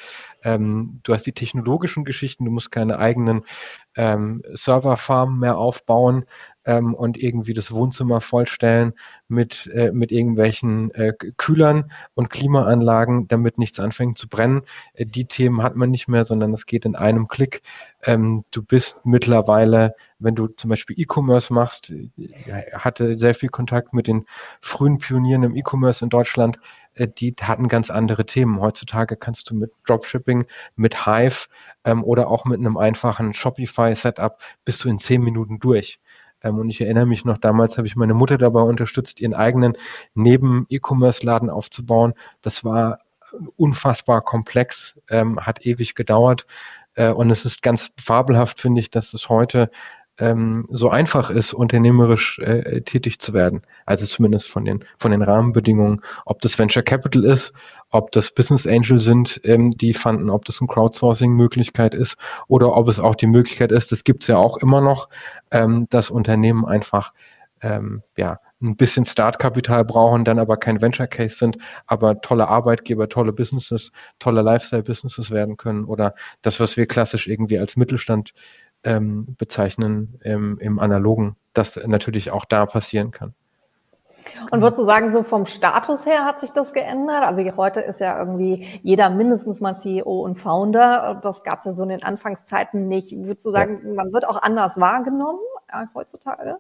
Ähm, 0.42 1.00
du 1.02 1.12
hast 1.12 1.26
die 1.26 1.32
technologischen 1.32 2.04
Geschichten, 2.04 2.44
du 2.44 2.50
musst 2.50 2.72
keine 2.72 2.98
eigenen 2.98 3.42
ähm, 3.96 4.42
Serverfarmen 4.52 5.38
mehr 5.38 5.56
aufbauen 5.56 6.24
ähm, 6.64 6.94
und 6.94 7.16
irgendwie 7.16 7.54
das 7.54 7.72
Wohnzimmer 7.72 8.20
vollstellen 8.20 8.92
mit, 9.28 9.68
äh, 9.72 9.90
mit 9.92 10.12
irgendwelchen 10.12 10.90
äh, 10.92 11.12
Kühlern 11.36 11.90
und 12.14 12.30
Klimaanlagen, 12.30 13.28
damit 13.28 13.58
nichts 13.58 13.80
anfängt 13.80 14.18
zu 14.18 14.28
brennen. 14.28 14.62
Äh, 14.94 15.06
die 15.06 15.26
Themen 15.26 15.62
hat 15.62 15.76
man 15.76 15.90
nicht 15.90 16.08
mehr, 16.08 16.24
sondern 16.24 16.52
es 16.52 16.66
geht 16.66 16.84
in 16.84 16.96
einem 16.96 17.28
Klick. 17.28 17.62
Ähm, 18.04 18.44
du 18.50 18.62
bist 18.62 18.98
mittlerweile, 19.04 19.94
wenn 20.18 20.34
du 20.34 20.48
zum 20.48 20.70
Beispiel 20.70 20.98
E-Commerce 20.98 21.52
machst, 21.52 21.90
äh, 21.90 22.08
hatte 22.72 23.16
sehr 23.18 23.34
viel 23.34 23.48
Kontakt 23.48 23.94
mit 23.94 24.08
den 24.08 24.26
frühen 24.60 24.98
Pionieren 24.98 25.42
im 25.44 25.56
E-Commerce 25.56 26.04
in 26.04 26.10
Deutschland, 26.10 26.58
die 26.98 27.34
hatten 27.40 27.68
ganz 27.68 27.90
andere 27.90 28.26
Themen. 28.26 28.60
Heutzutage 28.60 29.16
kannst 29.16 29.50
du 29.50 29.54
mit 29.54 29.72
Dropshipping, 29.86 30.46
mit 30.76 31.06
Hive 31.06 31.48
ähm, 31.84 32.02
oder 32.02 32.28
auch 32.28 32.44
mit 32.44 32.58
einem 32.58 32.76
einfachen 32.76 33.34
Shopify-Setup 33.34 34.38
bist 34.64 34.84
du 34.84 34.88
in 34.88 34.98
zehn 34.98 35.22
Minuten 35.22 35.58
durch. 35.58 36.00
Ähm, 36.42 36.58
und 36.58 36.70
ich 36.70 36.80
erinnere 36.80 37.06
mich 37.06 37.24
noch, 37.24 37.38
damals 37.38 37.76
habe 37.78 37.86
ich 37.86 37.96
meine 37.96 38.14
Mutter 38.14 38.38
dabei 38.38 38.62
unterstützt, 38.62 39.20
ihren 39.20 39.34
eigenen 39.34 39.74
Neben-E-Commerce-Laden 40.14 41.50
aufzubauen. 41.50 42.14
Das 42.40 42.64
war 42.64 43.00
unfassbar 43.56 44.22
komplex, 44.22 44.98
ähm, 45.10 45.40
hat 45.44 45.66
ewig 45.66 45.94
gedauert. 45.94 46.46
Äh, 46.94 47.10
und 47.10 47.30
es 47.30 47.44
ist 47.44 47.62
ganz 47.62 47.90
fabelhaft, 48.00 48.60
finde 48.60 48.80
ich, 48.80 48.90
dass 48.90 49.14
es 49.14 49.28
heute 49.28 49.70
ähm, 50.18 50.66
so 50.70 50.88
einfach 50.90 51.30
ist, 51.30 51.52
unternehmerisch 51.52 52.38
äh, 52.38 52.80
tätig 52.82 53.18
zu 53.18 53.32
werden. 53.32 53.62
Also 53.84 54.06
zumindest 54.06 54.48
von 54.48 54.64
den, 54.64 54.84
von 54.98 55.10
den 55.10 55.22
Rahmenbedingungen, 55.22 56.00
ob 56.24 56.40
das 56.40 56.58
Venture 56.58 56.82
Capital 56.82 57.24
ist, 57.24 57.52
ob 57.90 58.12
das 58.12 58.30
Business 58.30 58.66
Angel 58.66 58.98
sind, 58.98 59.40
ähm, 59.44 59.70
die 59.70 59.94
fanden, 59.94 60.30
ob 60.30 60.44
das 60.44 60.60
eine 60.60 60.68
Crowdsourcing-Möglichkeit 60.68 61.94
ist 61.94 62.16
oder 62.48 62.74
ob 62.74 62.88
es 62.88 63.00
auch 63.00 63.14
die 63.14 63.26
Möglichkeit 63.26 63.72
ist, 63.72 63.92
das 63.92 64.04
gibt's 64.04 64.26
ja 64.26 64.36
auch 64.36 64.56
immer 64.56 64.80
noch, 64.80 65.08
ähm, 65.50 65.86
dass 65.90 66.10
Unternehmen 66.10 66.64
einfach 66.64 67.12
ähm, 67.62 68.02
ja, 68.16 68.38
ein 68.62 68.76
bisschen 68.76 69.04
Startkapital 69.04 69.84
brauchen, 69.84 70.24
dann 70.24 70.38
aber 70.38 70.56
kein 70.56 70.80
Venture 70.80 71.06
Case 71.06 71.36
sind, 71.36 71.58
aber 71.86 72.20
tolle 72.20 72.48
Arbeitgeber, 72.48 73.08
tolle 73.08 73.32
Businesses, 73.32 73.92
tolle 74.18 74.42
Lifestyle-Businesses 74.42 75.30
werden 75.30 75.56
können 75.56 75.84
oder 75.84 76.14
das, 76.42 76.58
was 76.58 76.76
wir 76.76 76.86
klassisch 76.86 77.28
irgendwie 77.28 77.58
als 77.58 77.76
Mittelstand 77.76 78.32
ähm, 78.86 79.34
bezeichnen 79.36 80.18
im, 80.22 80.58
im 80.58 80.78
Analogen, 80.78 81.36
das 81.52 81.78
natürlich 81.86 82.30
auch 82.30 82.44
da 82.44 82.64
passieren 82.64 83.10
kann. 83.10 83.34
Und 84.50 84.60
würdest 84.60 84.80
du 84.80 84.84
sagen, 84.84 85.12
so 85.12 85.22
vom 85.22 85.46
Status 85.46 86.06
her 86.06 86.24
hat 86.24 86.40
sich 86.40 86.50
das 86.50 86.72
geändert? 86.72 87.24
Also 87.24 87.42
heute 87.56 87.80
ist 87.80 88.00
ja 88.00 88.18
irgendwie 88.18 88.80
jeder 88.82 89.10
mindestens 89.10 89.60
mal 89.60 89.74
CEO 89.74 90.20
und 90.22 90.36
Founder. 90.36 91.20
Das 91.22 91.42
gab 91.44 91.60
es 91.60 91.64
ja 91.64 91.72
so 91.72 91.82
in 91.82 91.90
den 91.90 92.02
Anfangszeiten 92.02 92.88
nicht. 92.88 93.12
Würdest 93.12 93.46
du 93.46 93.50
sagen, 93.50 93.80
ja. 93.84 93.94
man 93.94 94.12
wird 94.12 94.26
auch 94.26 94.40
anders 94.40 94.80
wahrgenommen 94.80 95.40
äh, 95.68 95.86
heutzutage? 95.94 96.58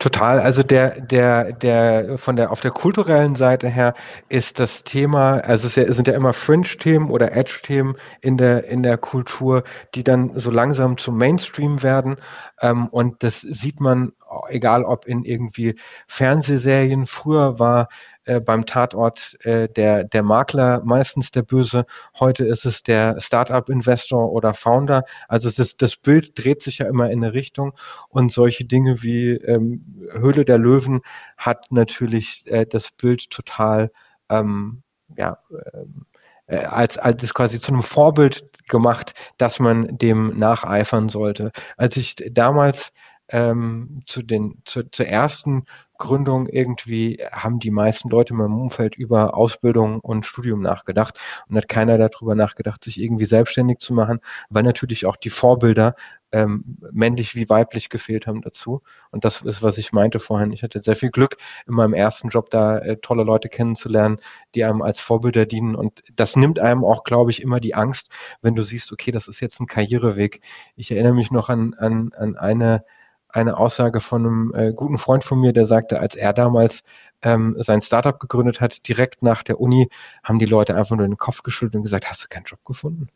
Total. 0.00 0.38
Also 0.38 0.62
der, 0.62 1.00
der, 1.00 1.52
der, 1.52 2.18
von 2.18 2.36
der, 2.36 2.52
auf 2.52 2.60
der 2.60 2.70
kulturellen 2.70 3.34
Seite 3.34 3.68
her 3.68 3.94
ist 4.28 4.60
das 4.60 4.84
Thema, 4.84 5.38
also 5.38 5.66
es 5.66 5.74
sind 5.74 6.06
ja 6.06 6.14
immer 6.14 6.32
Fringe-Themen 6.32 7.10
oder 7.10 7.32
Edge-Themen 7.32 7.96
in 8.20 8.36
der, 8.36 8.68
in 8.68 8.84
der 8.84 8.96
Kultur, 8.96 9.64
die 9.96 10.04
dann 10.04 10.38
so 10.38 10.52
langsam 10.52 10.98
zum 10.98 11.18
Mainstream 11.18 11.82
werden. 11.82 12.16
Ähm, 12.60 12.86
und 12.86 13.24
das 13.24 13.40
sieht 13.40 13.80
man, 13.80 14.12
egal 14.48 14.84
ob 14.84 15.04
in 15.04 15.24
irgendwie 15.24 15.74
Fernsehserien. 16.06 17.06
Früher 17.06 17.58
war 17.58 17.88
äh, 18.28 18.40
beim 18.40 18.66
Tatort 18.66 19.38
äh, 19.44 19.68
der, 19.70 20.04
der 20.04 20.22
Makler 20.22 20.82
meistens 20.84 21.30
der 21.30 21.42
Böse. 21.42 21.86
Heute 22.18 22.44
ist 22.44 22.66
es 22.66 22.82
der 22.82 23.18
Startup-Investor 23.20 24.30
oder 24.30 24.52
Founder. 24.52 25.04
Also 25.28 25.50
das, 25.50 25.78
das 25.78 25.96
Bild 25.96 26.38
dreht 26.38 26.62
sich 26.62 26.78
ja 26.78 26.86
immer 26.86 27.10
in 27.10 27.24
eine 27.24 27.32
Richtung 27.32 27.72
und 28.10 28.30
solche 28.30 28.66
Dinge 28.66 29.02
wie 29.02 29.30
ähm, 29.30 30.06
Höhle 30.12 30.44
der 30.44 30.58
Löwen 30.58 31.00
hat 31.38 31.72
natürlich 31.72 32.44
äh, 32.46 32.66
das 32.66 32.90
Bild 32.90 33.30
total 33.30 33.90
ähm, 34.28 34.82
ja, 35.16 35.38
ähm, 35.72 36.04
äh, 36.48 36.58
als, 36.58 36.98
als 36.98 37.32
quasi 37.32 37.58
zu 37.60 37.72
einem 37.72 37.82
Vorbild 37.82 38.44
gemacht, 38.68 39.14
dass 39.38 39.58
man 39.58 39.96
dem 39.96 40.38
nacheifern 40.38 41.08
sollte. 41.08 41.50
Als 41.78 41.96
ich 41.96 42.16
damals 42.30 42.92
ähm, 43.28 44.02
zu 44.06 44.22
den 44.22 44.62
zu, 44.64 44.84
zur 44.90 45.06
ersten 45.06 45.62
Gründung 45.98 46.46
irgendwie 46.46 47.18
haben 47.32 47.58
die 47.58 47.72
meisten 47.72 48.08
Leute 48.08 48.32
in 48.32 48.38
meinem 48.38 48.58
Umfeld 48.58 48.94
über 48.94 49.36
Ausbildung 49.36 49.98
und 50.00 50.24
Studium 50.24 50.62
nachgedacht 50.62 51.18
und 51.48 51.56
hat 51.56 51.68
keiner 51.68 51.98
darüber 51.98 52.36
nachgedacht, 52.36 52.84
sich 52.84 53.00
irgendwie 53.00 53.24
selbstständig 53.24 53.78
zu 53.78 53.92
machen, 53.92 54.20
weil 54.48 54.62
natürlich 54.62 55.06
auch 55.06 55.16
die 55.16 55.30
Vorbilder 55.30 55.94
ähm, 56.30 56.78
männlich 56.92 57.34
wie 57.34 57.48
weiblich 57.48 57.88
gefehlt 57.88 58.26
haben 58.26 58.42
dazu. 58.42 58.82
Und 59.10 59.24
das 59.24 59.42
ist, 59.42 59.62
was 59.62 59.76
ich 59.76 59.92
meinte 59.92 60.20
vorhin. 60.20 60.52
Ich 60.52 60.62
hatte 60.62 60.82
sehr 60.82 60.94
viel 60.94 61.10
Glück, 61.10 61.36
in 61.66 61.74
meinem 61.74 61.94
ersten 61.94 62.28
Job 62.28 62.50
da 62.50 62.78
äh, 62.78 62.96
tolle 62.98 63.24
Leute 63.24 63.48
kennenzulernen, 63.48 64.18
die 64.54 64.64
einem 64.64 64.82
als 64.82 65.00
Vorbilder 65.00 65.46
dienen. 65.46 65.74
Und 65.74 66.04
das 66.14 66.36
nimmt 66.36 66.60
einem 66.60 66.84
auch, 66.84 67.02
glaube 67.02 67.30
ich, 67.32 67.42
immer 67.42 67.60
die 67.60 67.74
Angst, 67.74 68.10
wenn 68.40 68.54
du 68.54 68.62
siehst, 68.62 68.92
okay, 68.92 69.10
das 69.10 69.26
ist 69.26 69.40
jetzt 69.40 69.58
ein 69.58 69.66
Karriereweg. 69.66 70.42
Ich 70.76 70.90
erinnere 70.92 71.14
mich 71.14 71.30
noch 71.32 71.48
an, 71.48 71.74
an, 71.74 72.12
an 72.14 72.36
eine 72.36 72.84
eine 73.28 73.56
Aussage 73.56 74.00
von 74.00 74.26
einem 74.26 74.54
äh, 74.54 74.72
guten 74.72 74.98
Freund 74.98 75.24
von 75.24 75.40
mir, 75.40 75.52
der 75.52 75.66
sagte, 75.66 76.00
als 76.00 76.14
er 76.14 76.32
damals 76.32 76.82
ähm, 77.22 77.56
sein 77.58 77.82
Startup 77.82 78.18
gegründet 78.18 78.60
hat, 78.60 78.86
direkt 78.88 79.22
nach 79.22 79.42
der 79.42 79.60
Uni, 79.60 79.88
haben 80.22 80.38
die 80.38 80.46
Leute 80.46 80.76
einfach 80.76 80.96
nur 80.96 81.06
den 81.06 81.18
Kopf 81.18 81.42
geschüttelt 81.42 81.76
und 81.76 81.82
gesagt, 81.82 82.08
hast 82.08 82.24
du 82.24 82.28
keinen 82.28 82.44
Job 82.44 82.64
gefunden? 82.64 83.08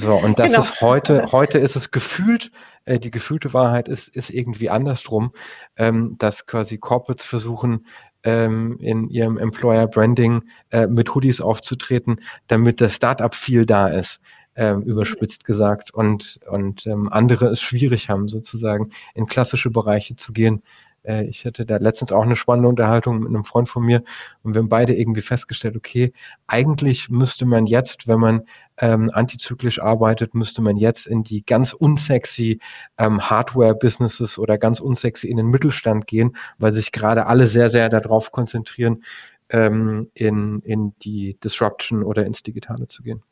So, 0.00 0.14
und 0.14 0.38
das 0.38 0.52
genau. 0.52 0.62
ist 0.62 0.80
heute, 0.80 1.32
heute 1.32 1.58
ist 1.58 1.74
es 1.74 1.90
gefühlt, 1.90 2.52
äh, 2.84 3.00
die 3.00 3.10
gefühlte 3.10 3.52
Wahrheit 3.52 3.88
ist, 3.88 4.06
ist 4.08 4.30
irgendwie 4.30 4.70
andersrum, 4.70 5.32
ähm, 5.76 6.14
dass 6.18 6.46
quasi 6.46 6.78
Corporates 6.78 7.24
versuchen, 7.24 7.84
ähm, 8.22 8.78
in 8.78 9.08
ihrem 9.08 9.38
Employer 9.38 9.88
Branding 9.88 10.44
äh, 10.70 10.86
mit 10.86 11.14
Hoodies 11.14 11.40
aufzutreten, 11.40 12.20
damit 12.46 12.80
das 12.80 12.94
Startup 12.94 13.34
viel 13.34 13.66
da 13.66 13.88
ist 13.88 14.20
ähm, 14.58 14.82
überspitzt 14.82 15.44
gesagt, 15.44 15.94
und, 15.94 16.40
und 16.50 16.86
ähm, 16.86 17.08
andere 17.10 17.46
es 17.46 17.62
schwierig 17.62 18.08
haben, 18.10 18.26
sozusagen 18.26 18.90
in 19.14 19.26
klassische 19.26 19.70
Bereiche 19.70 20.16
zu 20.16 20.32
gehen. 20.32 20.62
Äh, 21.04 21.26
ich 21.26 21.44
hatte 21.44 21.64
da 21.64 21.76
letztens 21.76 22.10
auch 22.10 22.24
eine 22.24 22.34
spannende 22.34 22.68
Unterhaltung 22.68 23.20
mit 23.20 23.28
einem 23.28 23.44
Freund 23.44 23.68
von 23.68 23.84
mir 23.84 24.02
und 24.42 24.54
wir 24.54 24.60
haben 24.60 24.68
beide 24.68 24.94
irgendwie 24.94 25.20
festgestellt, 25.20 25.76
okay, 25.76 26.12
eigentlich 26.48 27.08
müsste 27.08 27.46
man 27.46 27.66
jetzt, 27.66 28.08
wenn 28.08 28.18
man 28.18 28.42
ähm, 28.78 29.10
antizyklisch 29.14 29.80
arbeitet, 29.80 30.34
müsste 30.34 30.60
man 30.60 30.76
jetzt 30.76 31.06
in 31.06 31.22
die 31.22 31.46
ganz 31.46 31.72
unsexy 31.72 32.58
ähm, 32.98 33.30
Hardware-Businesses 33.30 34.40
oder 34.40 34.58
ganz 34.58 34.80
unsexy 34.80 35.28
in 35.28 35.36
den 35.36 35.46
Mittelstand 35.46 36.08
gehen, 36.08 36.36
weil 36.58 36.72
sich 36.72 36.90
gerade 36.90 37.26
alle 37.26 37.46
sehr, 37.46 37.70
sehr 37.70 37.88
darauf 37.90 38.32
konzentrieren, 38.32 39.04
ähm, 39.50 40.10
in, 40.14 40.60
in 40.62 40.94
die 41.02 41.38
Disruption 41.42 42.02
oder 42.02 42.26
ins 42.26 42.42
Digitale 42.42 42.88
zu 42.88 43.04
gehen. 43.04 43.22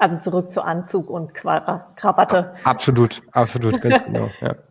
Also 0.00 0.16
zurück 0.16 0.50
zu 0.50 0.62
Anzug 0.62 1.10
und 1.10 1.34
Krawatte. 1.34 2.54
Absolut, 2.64 3.20
absolut, 3.32 3.82
ganz 3.82 4.02
genau. 4.04 4.30
Ja. 4.40 4.54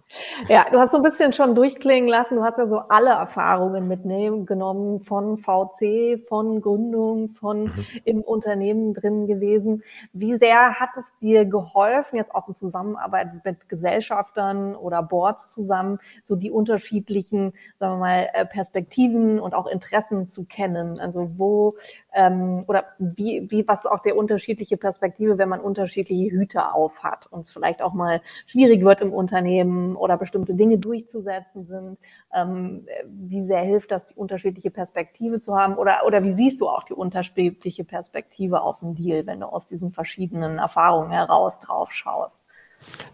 Ja, 0.47 0.65
du 0.71 0.79
hast 0.79 0.91
so 0.91 0.97
ein 0.97 1.03
bisschen 1.03 1.33
schon 1.33 1.55
durchklingen 1.55 2.09
lassen. 2.09 2.35
Du 2.35 2.43
hast 2.43 2.57
ja 2.57 2.67
so 2.67 2.79
alle 2.89 3.11
Erfahrungen 3.11 3.87
mitgenommen 3.87 4.99
von 5.01 5.37
VC, 5.37 6.19
von 6.27 6.61
Gründung, 6.61 7.29
von 7.29 7.65
mhm. 7.65 7.85
im 8.05 8.21
Unternehmen 8.21 8.93
drin 8.93 9.27
gewesen. 9.27 9.83
Wie 10.13 10.35
sehr 10.35 10.79
hat 10.79 10.89
es 10.97 11.05
dir 11.19 11.45
geholfen, 11.45 12.17
jetzt 12.17 12.33
auch 12.33 12.47
in 12.47 12.55
Zusammenarbeit 12.55 13.45
mit 13.45 13.69
Gesellschaftern 13.69 14.75
oder 14.75 15.03
Boards 15.03 15.53
zusammen, 15.53 15.99
so 16.23 16.35
die 16.35 16.51
unterschiedlichen, 16.51 17.53
sagen 17.79 17.93
wir 17.93 17.99
mal, 17.99 18.29
äh, 18.33 18.45
Perspektiven 18.45 19.39
und 19.39 19.53
auch 19.53 19.67
Interessen 19.67 20.27
zu 20.27 20.45
kennen? 20.45 20.99
Also 20.99 21.37
wo 21.37 21.75
ähm, 22.13 22.63
oder 22.67 22.85
wie, 22.97 23.45
wie 23.49 23.67
was 23.67 23.85
auch 23.85 23.99
der 23.99 24.17
unterschiedliche 24.17 24.77
Perspektive, 24.77 25.37
wenn 25.37 25.49
man 25.49 25.59
unterschiedliche 25.59 26.31
Hüte 26.31 26.73
auf 26.73 27.03
hat 27.03 27.27
und 27.27 27.41
es 27.41 27.51
vielleicht 27.51 27.81
auch 27.81 27.93
mal 27.93 28.21
schwierig 28.45 28.83
wird 28.83 29.01
im 29.01 29.13
Unternehmen 29.13 29.95
oder 29.95 30.17
bestimmte 30.17 30.55
Dinge 30.55 30.79
durchzusetzen 30.79 31.65
sind. 31.65 31.97
Ähm, 32.33 32.87
wie 33.05 33.43
sehr 33.43 33.61
hilft 33.61 33.91
das, 33.91 34.05
die 34.05 34.15
unterschiedliche 34.15 34.71
Perspektive 34.71 35.39
zu 35.39 35.55
haben? 35.55 35.75
Oder, 35.75 36.05
oder 36.05 36.23
wie 36.23 36.33
siehst 36.33 36.61
du 36.61 36.67
auch 36.67 36.83
die 36.83 36.93
unterschiedliche 36.93 37.83
Perspektive 37.83 38.61
auf 38.61 38.79
den 38.79 38.95
Deal, 38.95 39.25
wenn 39.27 39.41
du 39.41 39.47
aus 39.47 39.67
diesen 39.67 39.91
verschiedenen 39.91 40.57
Erfahrungen 40.57 41.11
heraus 41.11 41.59
drauf 41.59 41.91
schaust? 41.91 42.43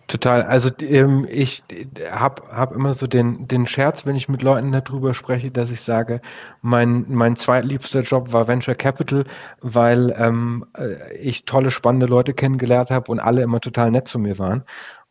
Total. 0.08 0.44
Also 0.44 0.70
ähm, 0.82 1.28
ich 1.30 1.64
habe 2.12 2.44
hab 2.52 2.74
immer 2.76 2.94
so 2.94 3.08
den, 3.08 3.48
den 3.48 3.66
Scherz, 3.66 4.06
wenn 4.06 4.16
ich 4.16 4.30
mit 4.30 4.44
Leuten 4.44 4.72
darüber 4.72 5.16
spreche, 5.16 5.50
dass 5.50 5.72
ich 5.72 5.82
sage, 5.82 6.22
mein, 6.62 7.06
mein 7.10 7.36
zweitliebster 7.36 8.02
Job 8.02 8.32
war 8.32 8.48
Venture 8.48 8.76
Capital, 8.76 9.26
weil 9.62 10.14
ähm, 10.18 10.66
äh, 10.78 11.18
ich 11.18 11.46
tolle, 11.46 11.72
spannende 11.72 12.06
Leute 12.06 12.34
kennengelernt 12.36 12.92
habe 12.92 13.12
und 13.12 13.20
alle 13.20 13.42
immer 13.42 13.60
total 13.62 13.90
nett 13.90 14.08
zu 14.08 14.20
mir 14.20 14.38
waren. 14.38 14.64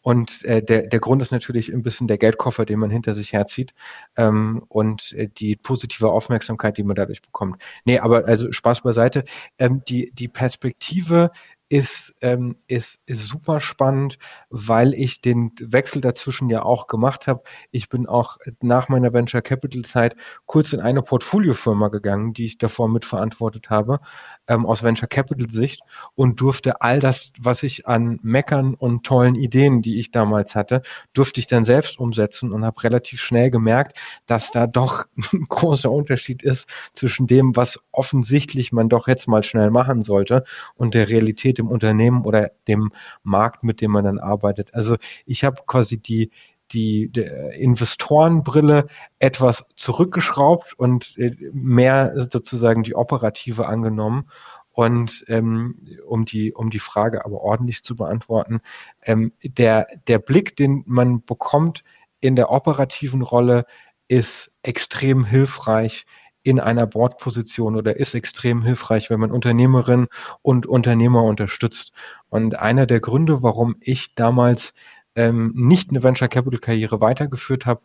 Und 0.04 0.44
äh, 0.44 0.62
der, 0.62 0.82
der 0.86 1.00
Grund 1.00 1.22
ist 1.22 1.32
natürlich 1.32 1.72
ein 1.72 1.80
bisschen 1.80 2.06
der 2.06 2.18
Geldkoffer, 2.18 2.66
den 2.66 2.78
man 2.78 2.90
hinter 2.90 3.14
sich 3.14 3.32
herzieht 3.32 3.72
ähm, 4.16 4.62
und 4.68 5.12
äh, 5.14 5.28
die 5.28 5.56
positive 5.56 6.10
Aufmerksamkeit, 6.10 6.76
die 6.76 6.82
man 6.84 6.94
dadurch 6.94 7.22
bekommt. 7.22 7.60
Nee, 7.86 7.98
aber 7.98 8.26
also 8.26 8.52
Spaß 8.52 8.82
beiseite. 8.82 9.24
Ähm, 9.58 9.82
die, 9.88 10.12
die 10.12 10.28
Perspektive 10.28 11.30
ist, 11.74 12.14
ähm, 12.20 12.54
ist, 12.68 13.00
ist 13.04 13.26
super 13.26 13.58
spannend, 13.58 14.16
weil 14.48 14.94
ich 14.94 15.20
den 15.22 15.50
Wechsel 15.58 16.00
dazwischen 16.00 16.48
ja 16.48 16.62
auch 16.62 16.86
gemacht 16.86 17.26
habe. 17.26 17.42
Ich 17.72 17.88
bin 17.88 18.06
auch 18.06 18.36
nach 18.60 18.88
meiner 18.88 19.12
Venture 19.12 19.42
Capital 19.42 19.82
Zeit 19.82 20.14
kurz 20.46 20.72
in 20.72 20.78
eine 20.78 21.02
Portfoliofirma 21.02 21.88
gegangen, 21.88 22.32
die 22.32 22.44
ich 22.44 22.58
davor 22.58 22.88
mitverantwortet 22.88 23.70
habe, 23.70 23.98
ähm, 24.46 24.66
aus 24.66 24.84
Venture 24.84 25.08
Capital 25.08 25.50
Sicht 25.50 25.80
und 26.14 26.40
durfte 26.40 26.80
all 26.80 27.00
das, 27.00 27.32
was 27.40 27.64
ich 27.64 27.88
an 27.88 28.20
Meckern 28.22 28.74
und 28.74 29.04
tollen 29.04 29.34
Ideen, 29.34 29.82
die 29.82 29.98
ich 29.98 30.12
damals 30.12 30.54
hatte, 30.54 30.80
durfte 31.12 31.40
ich 31.40 31.48
dann 31.48 31.64
selbst 31.64 31.98
umsetzen 31.98 32.52
und 32.52 32.64
habe 32.64 32.84
relativ 32.84 33.20
schnell 33.20 33.50
gemerkt, 33.50 33.98
dass 34.26 34.52
da 34.52 34.68
doch 34.68 35.06
ein 35.16 35.42
großer 35.48 35.90
Unterschied 35.90 36.44
ist 36.44 36.68
zwischen 36.92 37.26
dem, 37.26 37.56
was 37.56 37.80
offensichtlich 37.90 38.70
man 38.70 38.88
doch 38.88 39.08
jetzt 39.08 39.26
mal 39.26 39.42
schnell 39.42 39.72
machen 39.72 40.02
sollte 40.02 40.44
und 40.76 40.94
der 40.94 41.08
Realität 41.08 41.58
dem 41.64 41.70
Unternehmen 41.70 42.24
oder 42.24 42.50
dem 42.68 42.92
Markt, 43.22 43.64
mit 43.64 43.80
dem 43.80 43.90
man 43.92 44.04
dann 44.04 44.18
arbeitet. 44.18 44.74
Also 44.74 44.96
ich 45.26 45.44
habe 45.44 45.62
quasi 45.66 45.98
die 45.98 46.30
die, 46.72 47.10
die 47.10 47.20
Investorenbrille 47.20 48.86
etwas 49.18 49.64
zurückgeschraubt 49.76 50.72
und 50.78 51.16
äh, 51.18 51.36
mehr 51.52 52.14
sozusagen 52.16 52.82
die 52.82 52.94
operative 52.94 53.66
angenommen. 53.66 54.30
Und 54.72 55.24
ähm, 55.28 55.86
um 56.06 56.24
die 56.24 56.52
um 56.52 56.68
die 56.70 56.80
Frage 56.80 57.24
aber 57.24 57.42
ordentlich 57.42 57.84
zu 57.84 57.94
beantworten, 57.94 58.60
ähm, 59.02 59.32
der 59.42 59.86
der 60.08 60.18
Blick, 60.18 60.56
den 60.56 60.82
man 60.86 61.24
bekommt 61.24 61.82
in 62.20 62.34
der 62.34 62.50
operativen 62.50 63.22
Rolle, 63.22 63.66
ist 64.08 64.50
extrem 64.62 65.24
hilfreich 65.24 66.06
in 66.44 66.60
einer 66.60 66.86
Bordposition 66.86 67.74
oder 67.74 67.96
ist 67.96 68.14
extrem 68.14 68.62
hilfreich, 68.62 69.10
wenn 69.10 69.18
man 69.18 69.32
Unternehmerinnen 69.32 70.06
und 70.42 70.66
Unternehmer 70.66 71.24
unterstützt. 71.24 71.92
Und 72.28 72.56
einer 72.58 72.86
der 72.86 73.00
Gründe, 73.00 73.42
warum 73.42 73.76
ich 73.80 74.14
damals 74.14 74.74
ähm, 75.16 75.52
nicht 75.56 75.90
eine 75.90 76.02
Venture 76.02 76.28
Capital 76.28 76.60
Karriere 76.60 77.00
weitergeführt 77.00 77.64
habe, 77.66 77.80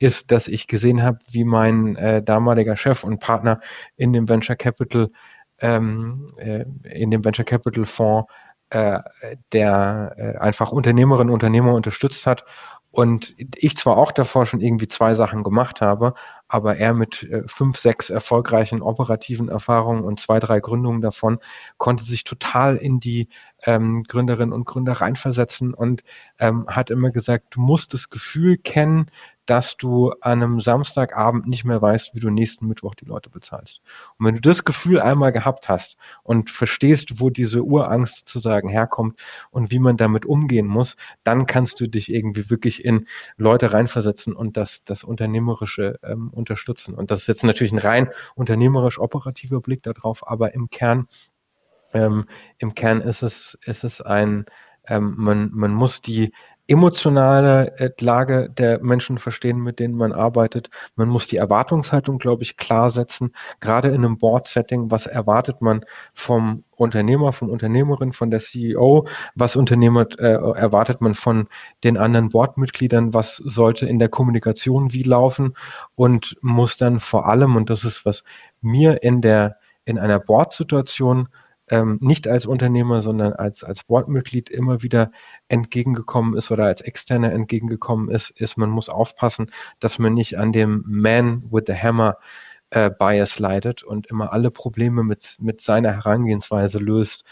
ist, 0.00 0.32
dass 0.32 0.48
ich 0.48 0.66
gesehen 0.66 1.02
habe, 1.02 1.18
wie 1.30 1.44
mein 1.44 1.94
äh, 1.94 2.22
damaliger 2.22 2.76
Chef 2.76 3.04
und 3.04 3.20
Partner 3.20 3.60
in 3.96 4.12
dem 4.12 4.28
Venture 4.28 4.56
Capital 4.56 5.10
ähm, 5.60 6.26
äh, 6.38 6.64
in 6.82 7.12
dem 7.12 7.24
Venture 7.24 7.44
Capital 7.44 7.86
Fonds 7.86 8.30
äh, 8.70 9.00
der 9.52 10.14
äh, 10.16 10.38
einfach 10.38 10.72
Unternehmerinnen 10.72 11.28
und 11.28 11.34
Unternehmer 11.34 11.74
unterstützt 11.74 12.26
hat 12.26 12.44
und 12.92 13.34
ich 13.56 13.76
zwar 13.76 13.96
auch 13.96 14.12
davor 14.12 14.44
schon 14.44 14.60
irgendwie 14.60 14.86
zwei 14.86 15.14
Sachen 15.14 15.42
gemacht 15.42 15.80
habe, 15.80 16.12
aber 16.46 16.76
er 16.76 16.92
mit 16.92 17.22
äh, 17.22 17.42
fünf, 17.46 17.78
sechs 17.78 18.10
erfolgreichen 18.10 18.82
operativen 18.82 19.48
Erfahrungen 19.48 20.04
und 20.04 20.20
zwei, 20.20 20.38
drei 20.38 20.60
Gründungen 20.60 21.00
davon 21.00 21.38
konnte 21.78 22.04
sich 22.04 22.22
total 22.22 22.76
in 22.76 23.00
die 23.00 23.28
ähm, 23.64 24.04
Gründerinnen 24.04 24.52
und 24.52 24.66
Gründer 24.66 24.92
reinversetzen 24.92 25.72
und 25.72 26.04
ähm, 26.38 26.66
hat 26.68 26.90
immer 26.90 27.10
gesagt, 27.10 27.56
du 27.56 27.60
musst 27.60 27.94
das 27.94 28.10
Gefühl 28.10 28.58
kennen, 28.58 29.10
dass 29.46 29.76
du 29.76 30.12
an 30.20 30.42
einem 30.42 30.60
Samstagabend 30.60 31.48
nicht 31.48 31.64
mehr 31.64 31.82
weißt, 31.82 32.14
wie 32.14 32.20
du 32.20 32.30
nächsten 32.30 32.66
Mittwoch 32.68 32.94
die 32.94 33.04
Leute 33.04 33.30
bezahlst. 33.30 33.80
Und 34.18 34.26
wenn 34.26 34.34
du 34.36 34.40
das 34.40 34.64
Gefühl 34.64 35.00
einmal 35.00 35.32
gehabt 35.32 35.68
hast 35.68 35.96
und 36.22 36.50
verstehst, 36.50 37.20
wo 37.20 37.30
diese 37.30 37.62
Urangst 37.62 38.18
sozusagen 38.18 38.68
herkommt 38.68 39.20
und 39.50 39.70
wie 39.70 39.80
man 39.80 39.96
damit 39.96 40.26
umgehen 40.26 40.66
muss, 40.66 40.96
dann 41.24 41.46
kannst 41.46 41.80
du 41.80 41.88
dich 41.88 42.12
irgendwie 42.12 42.50
wirklich 42.50 42.84
in 42.84 43.06
Leute 43.36 43.72
reinversetzen 43.72 44.34
und 44.34 44.56
das, 44.56 44.84
das 44.84 45.02
Unternehmerische 45.04 45.98
ähm, 46.02 46.30
unterstützen. 46.30 46.94
Und 46.94 47.10
das 47.10 47.22
ist 47.22 47.26
jetzt 47.26 47.44
natürlich 47.44 47.72
ein 47.72 47.78
rein 47.78 48.10
unternehmerisch 48.34 48.98
operativer 48.98 49.60
Blick 49.60 49.82
darauf, 49.82 50.26
aber 50.28 50.54
im 50.54 50.68
Kern, 50.68 51.08
ähm, 51.92 52.26
im 52.58 52.74
Kern 52.74 53.00
ist 53.00 53.22
es, 53.22 53.58
ist 53.64 53.84
es 53.84 54.00
ein, 54.00 54.46
ähm, 54.86 55.14
man, 55.16 55.50
man 55.52 55.72
muss 55.72 56.00
die 56.00 56.32
emotionale 56.66 57.76
äh, 57.78 57.90
Lage 58.00 58.48
der 58.50 58.82
Menschen 58.82 59.18
verstehen, 59.18 59.58
mit 59.58 59.78
denen 59.78 59.94
man 59.94 60.12
arbeitet. 60.12 60.70
Man 60.94 61.08
muss 61.08 61.26
die 61.26 61.36
Erwartungshaltung, 61.36 62.18
glaube 62.18 62.42
ich, 62.42 62.56
klar 62.56 62.90
setzen. 62.90 63.32
Gerade 63.60 63.88
in 63.88 64.04
einem 64.04 64.18
Board-Setting, 64.18 64.90
was 64.90 65.06
erwartet 65.06 65.60
man 65.60 65.84
vom 66.14 66.64
Unternehmer, 66.76 67.32
vom 67.32 67.50
Unternehmerin, 67.50 68.12
von 68.12 68.30
der 68.30 68.40
CEO? 68.40 69.06
Was 69.34 69.56
Unternehmer 69.56 70.06
äh, 70.18 70.32
erwartet 70.32 71.00
man 71.00 71.14
von 71.14 71.48
den 71.84 71.96
anderen 71.96 72.30
Boardmitgliedern? 72.30 73.12
Was 73.12 73.36
sollte 73.36 73.86
in 73.86 73.98
der 73.98 74.08
Kommunikation 74.08 74.92
wie 74.92 75.02
laufen? 75.02 75.54
Und 75.94 76.36
muss 76.42 76.76
dann 76.76 77.00
vor 77.00 77.26
allem, 77.26 77.56
und 77.56 77.70
das 77.70 77.84
ist, 77.84 78.06
was 78.06 78.24
mir 78.60 79.02
in 79.02 79.20
der 79.20 79.56
in 79.84 79.98
einer 79.98 80.20
Board-Situation 80.20 81.28
ähm, 81.72 81.96
nicht 82.02 82.28
als 82.28 82.44
Unternehmer, 82.44 83.00
sondern 83.00 83.32
als, 83.32 83.64
als 83.64 83.84
Boardmitglied 83.84 84.50
immer 84.50 84.82
wieder 84.82 85.10
entgegengekommen 85.48 86.36
ist 86.36 86.50
oder 86.50 86.66
als 86.66 86.82
Externer 86.82 87.32
entgegengekommen 87.32 88.10
ist, 88.10 88.28
ist, 88.30 88.58
man 88.58 88.68
muss 88.68 88.90
aufpassen, 88.90 89.50
dass 89.80 89.98
man 89.98 90.12
nicht 90.12 90.36
an 90.36 90.52
dem 90.52 90.84
Man 90.86 91.44
with 91.50 91.64
the 91.66 91.74
Hammer 91.74 92.18
äh, 92.68 92.90
Bias 92.90 93.38
leidet 93.38 93.82
und 93.82 94.06
immer 94.08 94.34
alle 94.34 94.50
Probleme 94.50 95.02
mit, 95.02 95.38
mit 95.40 95.62
seiner 95.62 95.92
Herangehensweise 95.92 96.78
löst. 96.78 97.24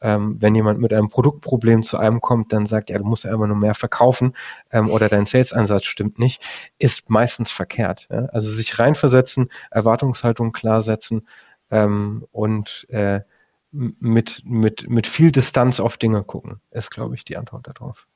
Ähm, 0.00 0.36
wenn 0.40 0.54
jemand 0.54 0.78
mit 0.78 0.92
einem 0.92 1.08
Produktproblem 1.08 1.82
zu 1.82 1.96
einem 1.98 2.20
kommt, 2.20 2.52
dann 2.52 2.66
sagt, 2.66 2.90
ja, 2.90 2.98
du 2.98 3.04
musst 3.04 3.26
einfach 3.26 3.48
nur 3.48 3.56
mehr 3.56 3.74
verkaufen 3.74 4.34
ähm, 4.70 4.90
oder 4.90 5.08
dein 5.08 5.26
Sales-Einsatz 5.26 5.86
stimmt 5.86 6.20
nicht, 6.20 6.46
ist 6.78 7.10
meistens 7.10 7.50
verkehrt. 7.50 8.06
Ja? 8.12 8.26
Also 8.26 8.48
sich 8.48 8.78
reinversetzen, 8.78 9.48
Erwartungshaltung 9.72 10.52
klarsetzen 10.52 11.26
ähm, 11.72 12.24
und 12.30 12.86
äh, 12.90 13.22
mit, 13.70 14.42
mit, 14.44 14.88
mit 14.88 15.06
viel 15.06 15.32
Distanz 15.32 15.80
auf 15.80 15.96
Dinge 15.96 16.22
gucken, 16.22 16.60
ist, 16.70 16.90
glaube 16.90 17.14
ich, 17.14 17.24
die 17.24 17.36
Antwort 17.36 17.68
darauf. 17.68 18.06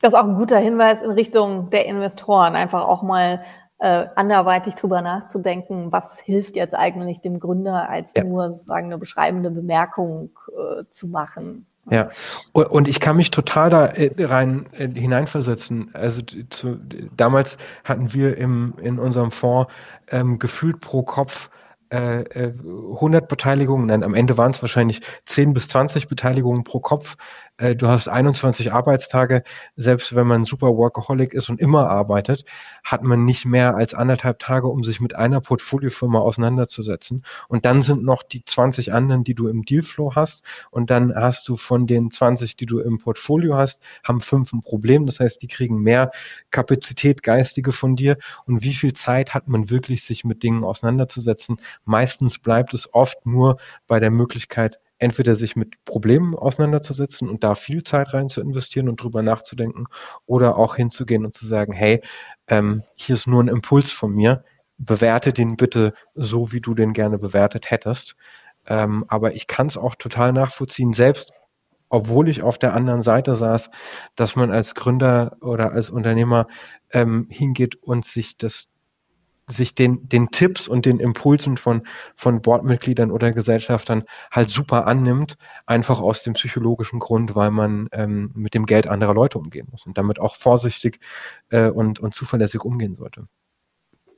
Das 0.00 0.12
ist 0.12 0.18
auch 0.18 0.26
ein 0.26 0.34
guter 0.34 0.58
Hinweis 0.58 1.02
in 1.02 1.10
Richtung 1.10 1.70
der 1.70 1.86
Investoren, 1.86 2.56
einfach 2.56 2.84
auch 2.84 3.02
mal 3.02 3.44
äh, 3.78 4.06
anderweitig 4.16 4.74
drüber 4.74 5.02
nachzudenken, 5.02 5.92
was 5.92 6.18
hilft 6.18 6.56
jetzt 6.56 6.74
eigentlich 6.74 7.20
dem 7.20 7.38
Gründer, 7.38 7.88
als 7.88 8.12
ja. 8.16 8.24
nur 8.24 8.48
sozusagen 8.48 8.86
eine 8.86 8.98
beschreibende 8.98 9.50
Bemerkung 9.50 10.30
äh, 10.48 10.84
zu 10.90 11.06
machen. 11.06 11.66
Ja, 11.90 12.10
und 12.52 12.86
ich 12.86 13.00
kann 13.00 13.16
mich 13.16 13.30
total 13.30 13.70
da 13.70 13.86
äh, 13.86 14.12
rein 14.18 14.66
äh, 14.72 14.88
hineinversetzen. 14.88 15.90
Also 15.94 16.20
zu, 16.50 16.78
damals 17.16 17.56
hatten 17.84 18.12
wir 18.12 18.36
im, 18.36 18.74
in 18.82 18.98
unserem 18.98 19.30
Fonds 19.30 19.72
ähm, 20.08 20.38
gefühlt 20.38 20.80
pro 20.80 21.02
Kopf 21.02 21.50
äh, 21.90 22.52
100 22.94 23.22
äh, 23.22 23.26
Beteiligungen, 23.26 23.86
nein, 23.86 24.02
am 24.02 24.14
Ende 24.14 24.36
waren 24.38 24.50
es 24.50 24.62
wahrscheinlich 24.62 25.00
10 25.26 25.54
bis 25.54 25.68
20 25.68 26.08
Beteiligungen 26.08 26.64
pro 26.64 26.80
Kopf 26.80 27.16
äh, 27.58 27.76
du 27.76 27.88
hast 27.88 28.08
21 28.08 28.72
Arbeitstage, 28.72 29.42
selbst 29.76 30.14
wenn 30.14 30.26
man 30.26 30.44
super 30.44 30.76
Workaholic 30.76 31.34
ist 31.34 31.50
und 31.50 31.60
immer 31.60 31.90
arbeitet, 31.90 32.44
hat 32.84 33.02
man 33.02 33.24
nicht 33.24 33.44
mehr 33.44 33.76
als 33.76 33.94
anderthalb 33.94 34.38
Tage, 34.38 34.68
um 34.68 34.82
sich 34.84 35.00
mit 35.00 35.14
einer 35.14 35.40
Portfoliofirma 35.40 36.20
auseinanderzusetzen. 36.20 37.24
Und 37.48 37.64
dann 37.64 37.82
sind 37.82 38.04
noch 38.04 38.22
die 38.22 38.44
20 38.44 38.92
anderen, 38.92 39.24
die 39.24 39.34
du 39.34 39.48
im 39.48 39.64
Dealflow 39.64 40.14
hast. 40.14 40.44
Und 40.70 40.90
dann 40.90 41.14
hast 41.14 41.48
du 41.48 41.56
von 41.56 41.86
den 41.86 42.10
20, 42.10 42.56
die 42.56 42.66
du 42.66 42.78
im 42.78 42.98
Portfolio 42.98 43.56
hast, 43.56 43.82
haben 44.04 44.20
fünf 44.20 44.52
ein 44.52 44.62
Problem. 44.62 45.06
Das 45.06 45.20
heißt, 45.20 45.42
die 45.42 45.48
kriegen 45.48 45.82
mehr 45.82 46.10
Kapazität, 46.50 47.22
geistige 47.22 47.72
von 47.72 47.96
dir. 47.96 48.18
Und 48.46 48.62
wie 48.62 48.74
viel 48.74 48.92
Zeit 48.92 49.34
hat 49.34 49.48
man 49.48 49.68
wirklich, 49.68 50.04
sich 50.04 50.24
mit 50.24 50.42
Dingen 50.42 50.64
auseinanderzusetzen? 50.64 51.60
Meistens 51.84 52.38
bleibt 52.38 52.72
es 52.72 52.92
oft 52.94 53.26
nur 53.26 53.58
bei 53.88 53.98
der 53.98 54.10
Möglichkeit, 54.10 54.78
entweder 54.98 55.34
sich 55.34 55.56
mit 55.56 55.84
Problemen 55.84 56.34
auseinanderzusetzen 56.34 57.28
und 57.28 57.44
da 57.44 57.54
viel 57.54 57.82
Zeit 57.82 58.12
rein 58.14 58.28
zu 58.28 58.40
investieren 58.40 58.88
und 58.88 59.02
drüber 59.02 59.22
nachzudenken 59.22 59.86
oder 60.26 60.56
auch 60.56 60.76
hinzugehen 60.76 61.24
und 61.24 61.34
zu 61.34 61.46
sagen, 61.46 61.72
hey, 61.72 62.02
ähm, 62.48 62.82
hier 62.96 63.14
ist 63.14 63.26
nur 63.26 63.42
ein 63.42 63.48
Impuls 63.48 63.90
von 63.90 64.12
mir, 64.12 64.44
bewerte 64.78 65.32
den 65.32 65.56
bitte 65.56 65.94
so, 66.14 66.52
wie 66.52 66.60
du 66.60 66.74
den 66.74 66.92
gerne 66.92 67.18
bewertet 67.18 67.70
hättest. 67.70 68.16
Ähm, 68.66 69.04
aber 69.08 69.34
ich 69.34 69.46
kann 69.46 69.66
es 69.66 69.76
auch 69.76 69.94
total 69.94 70.32
nachvollziehen, 70.32 70.92
selbst 70.92 71.32
obwohl 71.90 72.28
ich 72.28 72.42
auf 72.42 72.58
der 72.58 72.74
anderen 72.74 73.02
Seite 73.02 73.34
saß, 73.34 73.70
dass 74.14 74.36
man 74.36 74.50
als 74.50 74.74
Gründer 74.74 75.36
oder 75.40 75.72
als 75.72 75.90
Unternehmer 75.90 76.46
ähm, 76.90 77.26
hingeht 77.30 77.76
und 77.76 78.04
sich 78.04 78.36
das 78.36 78.68
sich 79.48 79.74
den, 79.74 80.08
den 80.08 80.30
Tipps 80.30 80.68
und 80.68 80.86
den 80.86 81.00
Impulsen 81.00 81.56
von, 81.56 81.82
von 82.14 82.42
Boardmitgliedern 82.42 83.10
oder 83.10 83.32
Gesellschaftern 83.32 84.04
halt 84.30 84.50
super 84.50 84.86
annimmt, 84.86 85.36
einfach 85.66 86.00
aus 86.00 86.22
dem 86.22 86.34
psychologischen 86.34 87.00
Grund, 87.00 87.34
weil 87.34 87.50
man 87.50 87.88
ähm, 87.92 88.30
mit 88.34 88.54
dem 88.54 88.66
Geld 88.66 88.86
anderer 88.86 89.14
Leute 89.14 89.38
umgehen 89.38 89.68
muss 89.70 89.86
und 89.86 89.98
damit 89.98 90.20
auch 90.20 90.36
vorsichtig 90.36 91.00
äh, 91.50 91.68
und, 91.68 91.98
und 92.00 92.14
zuverlässig 92.14 92.64
umgehen 92.64 92.94
sollte. 92.94 93.26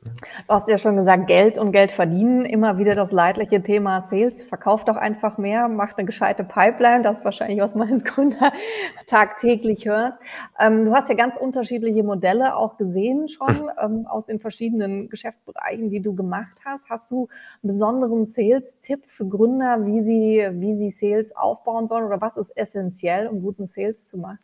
Du 0.02 0.54
hast 0.54 0.66
ja 0.68 0.78
schon 0.78 0.96
gesagt, 0.96 1.26
Geld 1.26 1.58
und 1.58 1.72
Geld 1.72 1.92
verdienen, 1.92 2.46
immer 2.46 2.78
wieder 2.78 2.94
das 2.94 3.12
leidliche 3.12 3.62
Thema 3.62 4.00
Sales. 4.00 4.42
Verkauft 4.42 4.88
doch 4.88 4.96
einfach 4.96 5.36
mehr, 5.36 5.68
macht 5.68 5.98
eine 5.98 6.06
gescheite 6.06 6.42
Pipeline. 6.42 7.02
Das 7.02 7.18
ist 7.18 7.24
wahrscheinlich, 7.26 7.60
was 7.60 7.74
man 7.74 7.92
als 7.92 8.04
Gründer 8.04 8.52
tagtäglich 9.06 9.84
hört. 9.84 10.18
Ähm, 10.58 10.86
du 10.86 10.94
hast 10.94 11.10
ja 11.10 11.14
ganz 11.14 11.36
unterschiedliche 11.36 12.02
Modelle 12.02 12.56
auch 12.56 12.78
gesehen 12.78 13.28
schon 13.28 13.70
ähm, 13.82 14.06
aus 14.06 14.24
den 14.24 14.38
verschiedenen 14.38 15.10
Geschäftsbereichen, 15.10 15.90
die 15.90 16.00
du 16.00 16.14
gemacht 16.14 16.62
hast. 16.64 16.88
Hast 16.88 17.10
du 17.10 17.28
einen 17.62 17.68
besonderen 17.68 18.24
Sales-Tipp 18.24 19.04
für 19.06 19.28
Gründer, 19.28 19.84
wie 19.84 20.00
sie, 20.00 20.48
wie 20.52 20.74
sie 20.74 20.90
Sales 20.90 21.36
aufbauen 21.36 21.88
sollen 21.88 22.04
oder 22.04 22.22
was 22.22 22.38
ist 22.38 22.56
essentiell, 22.56 23.26
um 23.26 23.42
guten 23.42 23.66
Sales 23.66 24.06
zu 24.06 24.16
machen? 24.16 24.38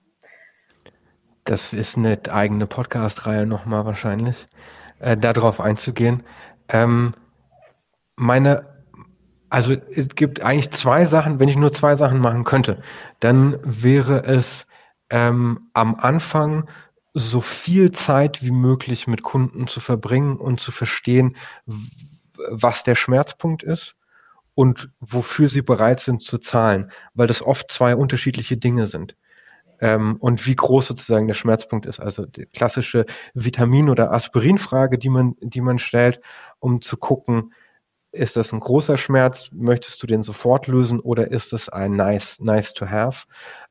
Das 1.45 1.73
ist 1.73 1.97
eine 1.97 2.19
eigene 2.31 2.67
Podcast-Reihe 2.67 3.47
nochmal 3.47 3.87
wahrscheinlich 3.87 4.47
äh, 4.99 5.17
darauf 5.17 5.61
einzugehen. 5.61 6.23
Ähm, 6.69 7.15
meine, 8.17 8.67
also 9.49 9.75
es 9.75 10.09
gibt 10.15 10.41
eigentlich 10.41 10.71
zwei 10.73 11.07
Sachen, 11.07 11.39
wenn 11.39 11.49
ich 11.49 11.57
nur 11.57 11.73
zwei 11.73 11.97
Sachen 11.97 12.19
machen 12.19 12.45
könnte, 12.45 12.83
dann 13.21 13.59
wäre 13.63 14.25
es 14.25 14.67
ähm, 15.11 15.69
am 15.75 15.95
Anfang 15.97 16.69
so 17.15 17.41
viel 17.41 17.93
Zeit 17.93 18.43
wie 18.43 18.51
möglich 18.51 19.07
mit 19.07 19.23
Kunden 19.23 19.69
zu 19.69 19.81
verbringen 19.81 20.37
und 20.37 20.61
zu 20.61 20.73
verstehen, 20.73 21.37
was 22.51 22.83
der 22.83 22.95
Schmerzpunkt 22.95 23.63
ist 23.63 23.97
und 24.55 24.91
wofür 25.01 25.49
sie 25.49 25.63
bereit 25.63 26.01
sind 26.01 26.23
zu 26.23 26.39
zahlen, 26.39 26.91
weil 27.15 27.27
das 27.27 27.43
oft 27.43 27.71
zwei 27.71 27.97
unterschiedliche 27.97 28.57
Dinge 28.57 28.87
sind 28.87 29.17
ähm, 29.81 30.17
und 30.21 30.47
wie 30.47 30.57
groß 30.57 30.87
sozusagen 30.87 31.27
der 31.27 31.35
Schmerzpunkt 31.35 31.87
ist. 31.87 32.01
Also 32.01 32.27
die 32.27 32.47
klassische 32.47 33.07
Vitamin- 33.35 33.91
oder 33.91 34.13
Aspirinfrage, 34.13 34.99
die 34.99 35.09
man, 35.09 35.37
die 35.41 35.61
man 35.61 35.79
stellt, 35.79 36.21
um 36.59 36.83
zu 36.83 36.97
gucken, 36.97 37.53
ist 38.13 38.37
das 38.37 38.53
ein 38.53 38.61
großer 38.61 38.97
Schmerz? 38.97 39.51
Möchtest 39.53 40.03
du 40.03 40.07
den 40.07 40.23
sofort 40.23 40.67
lösen 40.67 41.01
oder 41.01 41.31
ist 41.31 41.53
das 41.53 41.69
ein 41.69 41.93
nice, 41.93 42.39
nice 42.41 42.73
to 42.73 42.87
have? 42.87 43.27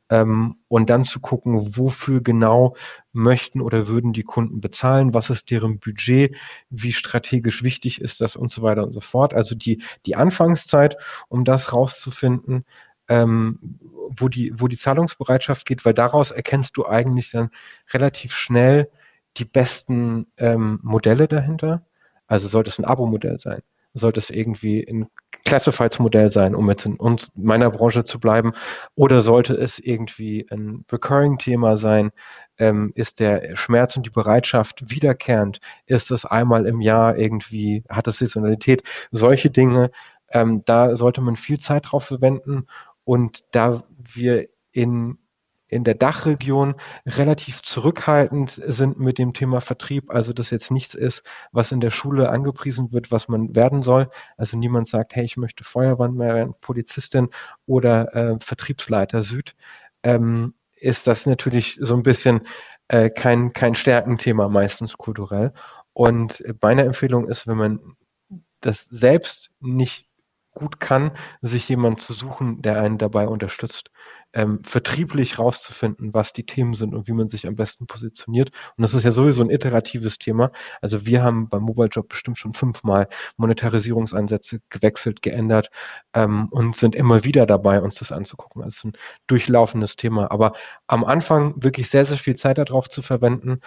Ähm, 0.10 0.58
und 0.68 0.92
dann 0.92 1.04
zu 1.04 1.20
gucken, 1.20 1.76
wofür 1.78 2.22
genau 2.22 2.76
möchten 3.12 3.60
oder 3.60 3.88
würden 3.88 4.14
die 4.14 4.24
Kunden 4.24 4.62
bezahlen, 4.62 5.16
was 5.16 5.32
ist 5.32 5.50
deren 5.50 5.80
Budget, 5.80 6.36
wie 6.70 6.94
strategisch 6.94 7.64
wichtig 7.64 8.02
ist 8.02 8.22
das 8.22 8.36
und 8.36 8.52
so 8.52 8.62
weiter 8.62 8.84
und 8.84 8.92
so 8.92 9.00
fort. 9.00 9.34
Also 9.34 9.56
die, 9.56 9.82
die 10.06 10.16
Anfangszeit, 10.16 10.96
um 11.28 11.44
das 11.44 11.74
rauszufinden, 11.74 12.66
ähm, 13.08 13.60
wo, 14.10 14.30
die, 14.30 14.54
wo 14.60 14.68
die 14.68 14.78
Zahlungsbereitschaft 14.78 15.66
geht, 15.66 15.86
weil 15.86 15.94
daraus 15.94 16.32
erkennst 16.32 16.78
du 16.78 16.86
eigentlich 16.86 17.32
dann 17.32 17.50
relativ 17.94 18.34
schnell 18.34 18.90
die 19.38 19.46
besten 19.46 20.28
ähm, 20.38 20.80
Modelle 20.82 21.28
dahinter. 21.28 21.86
Also 22.28 22.48
sollte 22.48 22.70
es 22.70 22.80
ein 22.80 22.86
Abo-Modell 22.86 23.40
sein, 23.40 23.62
sollte 23.94 24.20
es 24.20 24.30
irgendwie 24.30 24.86
ein 24.88 25.08
Classifieds-Modell 25.46 26.32
sein, 26.32 26.56
um 26.56 26.70
jetzt 26.70 26.86
in 26.86 26.96
uns, 26.96 27.32
meiner 27.36 27.70
Branche 27.70 28.04
zu 28.04 28.20
bleiben? 28.20 28.54
Oder 28.96 29.22
sollte 29.22 29.54
es 29.54 29.78
irgendwie 29.78 30.48
ein 30.50 30.84
Recurring-Thema 30.92 31.78
sein? 31.78 32.12
Ähm, 32.58 32.92
ist 32.96 33.20
der 33.20 33.56
Schmerz 33.56 33.96
und 33.96 34.08
die 34.08 34.12
Bereitschaft 34.12 34.90
wiederkehrend? 34.90 35.60
Ist 35.86 36.10
es 36.10 36.26
einmal 36.26 36.66
im 36.66 36.82
Jahr 36.82 37.18
irgendwie, 37.18 37.84
hat 37.90 38.08
es 38.08 38.18
Saisonalität? 38.18 38.84
Solche 39.12 39.52
Dinge, 39.52 39.92
ähm, 40.30 40.64
da 40.66 40.96
sollte 40.96 41.22
man 41.22 41.36
viel 41.36 41.60
Zeit 41.60 41.92
drauf 41.92 42.06
verwenden. 42.06 42.66
Und 43.06 43.46
da 43.52 43.84
wir 43.98 44.50
in 44.72 45.18
in 45.68 45.84
der 45.84 45.96
Dachregion 45.96 46.76
relativ 47.06 47.62
zurückhaltend 47.62 48.62
sind 48.66 49.00
mit 49.00 49.18
dem 49.18 49.34
Thema 49.34 49.62
Vertrieb, 49.62 50.14
also 50.14 50.32
das 50.32 50.52
jetzt 50.52 50.72
nichts 50.72 50.94
ist, 50.94 51.24
was 51.52 51.72
in 51.72 51.82
der 51.82 51.90
Schule 51.90 52.30
angepriesen 52.30 52.94
wird, 52.94 53.12
was 53.12 53.28
man 53.28 53.56
werden 53.56 53.82
soll. 53.82 54.10
Also 54.38 54.58
niemand 54.58 54.88
sagt, 54.88 55.16
hey, 55.16 55.26
ich 55.26 55.38
möchte 55.38 55.64
Feuerwehrmann 55.64 56.54
Polizistin 56.62 57.30
oder 57.66 58.14
äh, 58.16 58.40
Vertriebsleiter 58.40 59.24
Süd, 59.24 59.56
ähm, 60.04 60.54
ist 60.76 61.08
das 61.08 61.26
natürlich 61.26 61.80
so 61.82 61.96
ein 61.96 62.04
bisschen 62.04 62.48
äh, 62.88 63.10
kein, 63.10 63.52
kein 63.54 63.76
Stärkenthema, 63.76 64.50
meistens 64.50 64.98
kulturell. 64.98 65.52
Und 65.94 66.44
meine 66.62 66.84
Empfehlung 66.84 67.28
ist, 67.28 67.48
wenn 67.48 67.58
man 67.58 67.80
das 68.62 68.88
selbst 68.92 69.52
nicht 69.60 70.08
gut 70.56 70.80
kann, 70.80 71.12
sich 71.42 71.70
jemand 71.70 72.00
zu 72.00 72.14
suchen, 72.14 72.64
der 72.64 72.82
einen 72.82 72.98
dabei 72.98 73.28
unterstützt 73.28 73.92
ähm, 74.36 74.60
vertrieblich 74.64 75.40
rauszufinden, 75.40 76.14
was 76.14 76.34
die 76.34 76.46
Themen 76.46 76.74
sind 76.74 76.94
und 76.94 77.08
wie 77.08 77.14
man 77.14 77.30
sich 77.30 77.48
am 77.48 77.56
besten 77.56 77.88
positioniert. 77.88 78.52
Und 78.76 78.82
das 78.82 78.94
ist 78.94 79.04
ja 79.04 79.12
sowieso 79.12 79.42
ein 79.42 79.50
iteratives 79.50 80.20
Thema. 80.20 80.52
Also 80.82 81.06
wir 81.06 81.24
haben 81.24 81.48
beim 81.48 81.64
Mobile 81.64 81.88
Job 81.88 82.10
bestimmt 82.10 82.38
schon 82.38 82.52
fünfmal 82.52 83.08
Monetarisierungsansätze 83.38 84.60
gewechselt, 84.70 85.22
geändert 85.22 85.70
ähm, 86.14 86.50
und 86.52 86.76
sind 86.76 86.96
immer 86.96 87.24
wieder 87.24 87.46
dabei, 87.46 87.82
uns 87.82 87.96
das 87.96 88.12
anzugucken. 88.12 88.62
Also 88.62 88.74
es 88.74 88.78
ist 88.78 88.84
ein 88.84 88.94
durchlaufendes 89.28 89.96
Thema. 89.96 90.30
Aber 90.32 90.52
am 90.88 91.06
Anfang 91.06 91.64
wirklich 91.64 91.90
sehr, 91.90 92.06
sehr 92.06 92.18
viel 92.18 92.36
Zeit 92.36 92.58
darauf 92.58 92.90
zu 92.90 93.02
verwenden, 93.02 93.62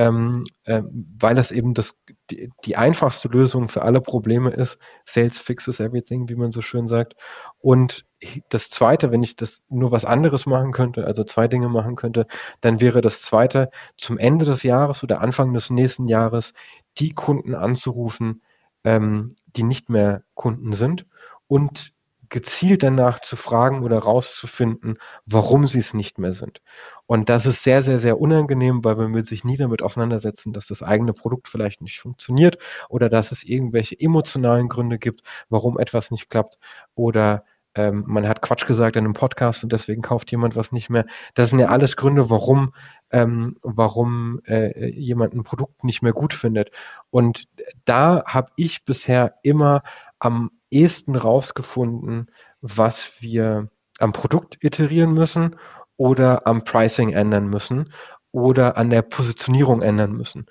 ähm, 0.00 0.44
äh, 0.64 0.82
weil 1.18 1.34
das 1.34 1.52
eben 1.52 1.74
das, 1.74 1.94
die, 2.30 2.50
die, 2.64 2.76
einfachste 2.76 3.28
Lösung 3.28 3.68
für 3.68 3.82
alle 3.82 4.00
Probleme 4.00 4.48
ist. 4.48 4.78
Sales 5.04 5.38
fixes 5.38 5.78
everything, 5.78 6.30
wie 6.30 6.36
man 6.36 6.52
so 6.52 6.62
schön 6.62 6.86
sagt. 6.86 7.16
Und 7.58 8.06
das 8.48 8.70
zweite, 8.70 9.10
wenn 9.10 9.22
ich 9.22 9.36
das 9.36 9.62
nur 9.68 9.92
was 9.92 10.06
anderes 10.06 10.46
machen 10.46 10.72
könnte, 10.72 11.04
also 11.04 11.22
zwei 11.22 11.48
Dinge 11.48 11.68
machen 11.68 11.96
könnte, 11.96 12.26
dann 12.62 12.80
wäre 12.80 13.02
das 13.02 13.20
zweite 13.20 13.70
zum 13.98 14.16
Ende 14.16 14.46
des 14.46 14.62
Jahres 14.62 15.02
oder 15.02 15.20
Anfang 15.20 15.52
des 15.52 15.68
nächsten 15.68 16.08
Jahres 16.08 16.54
die 16.96 17.12
Kunden 17.12 17.54
anzurufen, 17.54 18.40
ähm, 18.84 19.34
die 19.54 19.64
nicht 19.64 19.90
mehr 19.90 20.22
Kunden 20.32 20.72
sind 20.72 21.04
und 21.46 21.92
gezielt 22.30 22.82
danach 22.82 23.20
zu 23.20 23.36
fragen 23.36 23.82
oder 23.82 23.98
rauszufinden, 23.98 24.98
warum 25.26 25.66
sie 25.66 25.80
es 25.80 25.94
nicht 25.94 26.18
mehr 26.18 26.32
sind. 26.32 26.62
Und 27.06 27.28
das 27.28 27.44
ist 27.44 27.64
sehr, 27.64 27.82
sehr, 27.82 27.98
sehr 27.98 28.20
unangenehm, 28.20 28.84
weil 28.84 28.94
man 28.94 29.24
sich 29.24 29.44
nie 29.44 29.56
damit 29.56 29.82
auseinandersetzen, 29.82 30.52
dass 30.52 30.66
das 30.66 30.82
eigene 30.82 31.12
Produkt 31.12 31.48
vielleicht 31.48 31.82
nicht 31.82 32.00
funktioniert 32.00 32.58
oder 32.88 33.08
dass 33.08 33.32
es 33.32 33.42
irgendwelche 33.44 33.98
emotionalen 33.98 34.68
Gründe 34.68 34.98
gibt, 34.98 35.22
warum 35.48 35.78
etwas 35.78 36.10
nicht 36.10 36.30
klappt 36.30 36.58
oder 36.94 37.44
ähm, 37.74 38.04
man 38.06 38.26
hat 38.26 38.42
Quatsch 38.42 38.66
gesagt 38.66 38.96
in 38.96 39.04
einem 39.04 39.14
Podcast 39.14 39.62
und 39.62 39.72
deswegen 39.72 40.02
kauft 40.02 40.30
jemand 40.32 40.56
was 40.56 40.72
nicht 40.72 40.90
mehr. 40.90 41.06
Das 41.34 41.50
sind 41.50 41.60
ja 41.60 41.68
alles 41.68 41.96
Gründe, 41.96 42.28
warum, 42.28 42.74
ähm, 43.10 43.56
warum 43.62 44.40
äh, 44.44 44.90
jemand 44.90 45.34
ein 45.34 45.44
Produkt 45.44 45.84
nicht 45.84 46.02
mehr 46.02 46.12
gut 46.12 46.34
findet. 46.34 46.70
Und 47.10 47.48
da 47.84 48.24
habe 48.26 48.50
ich 48.56 48.84
bisher 48.84 49.34
immer 49.42 49.82
am 50.18 50.50
ehesten 50.70 51.16
rausgefunden, 51.16 52.30
was 52.60 53.20
wir 53.20 53.70
am 53.98 54.12
Produkt 54.12 54.62
iterieren 54.62 55.12
müssen 55.12 55.56
oder 55.96 56.46
am 56.46 56.64
Pricing 56.64 57.12
ändern 57.12 57.48
müssen 57.48 57.92
oder 58.32 58.76
an 58.76 58.90
der 58.90 59.02
Positionierung 59.02 59.82
ändern 59.82 60.12
müssen. 60.12 60.46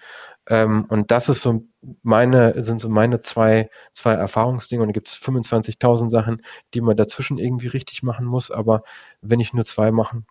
Ähm, 0.47 0.85
und 0.89 1.11
das 1.11 1.29
ist 1.29 1.41
so 1.41 1.65
meine, 2.01 2.63
sind 2.63 2.81
so 2.81 2.89
meine 2.89 3.19
zwei, 3.19 3.69
zwei 3.93 4.13
Erfahrungsdinge. 4.13 4.81
Und 4.81 4.89
da 4.89 4.93
gibt 4.93 5.07
es 5.07 5.15
25.000 5.15 6.09
Sachen, 6.09 6.41
die 6.73 6.81
man 6.81 6.97
dazwischen 6.97 7.37
irgendwie 7.37 7.67
richtig 7.67 8.03
machen 8.03 8.25
muss. 8.25 8.51
Aber 8.51 8.83
wenn 9.21 9.39
ich 9.39 9.53
nur 9.53 9.65
zwei 9.65 9.91
machen 9.91 10.25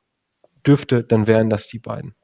dürfte, 0.66 1.04
dann 1.04 1.26
wären 1.26 1.48
das 1.48 1.68
die 1.68 1.78
beiden. 1.78 2.14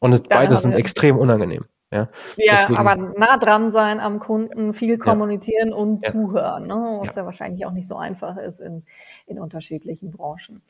Und 0.00 0.28
beide 0.28 0.56
sind 0.56 0.72
extrem 0.72 1.16
unangenehm. 1.16 1.64
Ja, 1.94 2.08
ja 2.36 2.54
Deswegen, 2.56 2.76
aber 2.76 2.96
nah 2.96 3.36
dran 3.36 3.70
sein 3.70 4.00
am 4.00 4.18
Kunden, 4.18 4.74
viel 4.74 4.98
kommunizieren 4.98 5.68
ja. 5.68 5.76
und 5.76 6.04
ja. 6.04 6.10
zuhören, 6.10 6.66
ne? 6.66 6.98
was 7.00 7.14
ja. 7.14 7.24
wahrscheinlich 7.24 7.64
auch 7.66 7.70
nicht 7.70 7.86
so 7.86 7.96
einfach 7.96 8.36
ist 8.36 8.60
in, 8.60 8.82
in 9.26 9.38
unterschiedlichen 9.38 10.10
Branchen. 10.10 10.60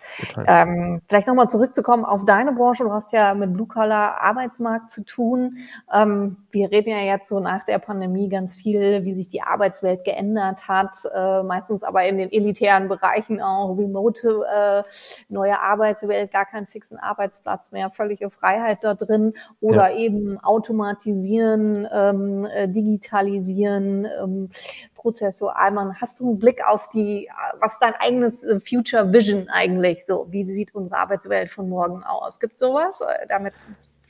Ähm, 0.47 1.01
vielleicht 1.09 1.27
nochmal 1.27 1.49
zurückzukommen 1.49 2.05
auf 2.05 2.27
deine 2.27 2.53
Branche. 2.53 2.85
Du 2.85 2.93
hast 2.93 3.15
ja 3.15 3.33
mit 3.33 3.55
Blue 3.55 3.67
Collar 3.67 4.21
Arbeitsmarkt 4.21 4.91
zu 4.91 5.03
tun. 5.03 5.57
Ähm, 5.93 6.37
wir 6.51 6.71
reden 6.71 6.91
ja 6.91 6.99
jetzt 6.99 7.31
so 7.31 7.41
nach 7.41 7.65
der 7.65 7.79
Pandemie 7.79 8.29
ganz 8.29 8.55
viel, 8.55 9.05
wie 9.05 9.15
sich 9.15 9.31
die 9.31 9.41
Arbeitswelt 9.41 10.05
geändert 10.05 10.69
hat, 10.69 10.95
äh, 11.15 11.43
meistens 11.43 11.85
aber 11.85 12.05
in 12.05 12.19
den 12.19 12.31
elitären 12.31 12.89
Bereichen 12.89 13.41
auch, 13.41 13.79
remote, 13.79 14.45
äh, 14.55 14.83
neue 15.31 15.59
Arbeitswelt, 15.59 16.31
gar 16.31 16.45
keinen 16.45 16.67
fixen 16.67 16.99
Arbeitsplatz 16.99 17.73
mehr, 17.73 17.89
völlige 17.89 18.29
Freiheit 18.29 18.85
da 18.85 18.93
drin 18.93 19.33
oder 19.63 19.95
eben 19.95 20.39
automatisiert 20.41 21.13
automatisieren, 21.14 21.88
ähm, 21.92 22.46
äh, 22.46 22.68
digitalisieren, 22.68 24.07
ähm, 24.22 24.48
prozessual 24.94 25.70
machen. 25.70 25.96
Hast 26.00 26.20
du 26.20 26.31
einen 26.31 26.38
Blick 26.38 26.59
auf 26.66 26.90
die, 26.92 27.29
was 27.61 27.79
dein 27.79 27.94
eigenes 27.94 28.42
äh, 28.42 28.61
Future 28.61 29.12
Vision 29.12 29.48
eigentlich 29.50 30.05
so? 30.07 30.27
Wie 30.31 30.44
sieht 30.50 30.74
unsere 30.74 30.98
Arbeitswelt 30.98 31.50
von 31.50 31.68
morgen 31.68 32.03
aus? 32.03 32.40
Gibt 32.40 32.59
sowas? 32.59 33.00
Äh, 33.00 33.27
damit 33.29 33.55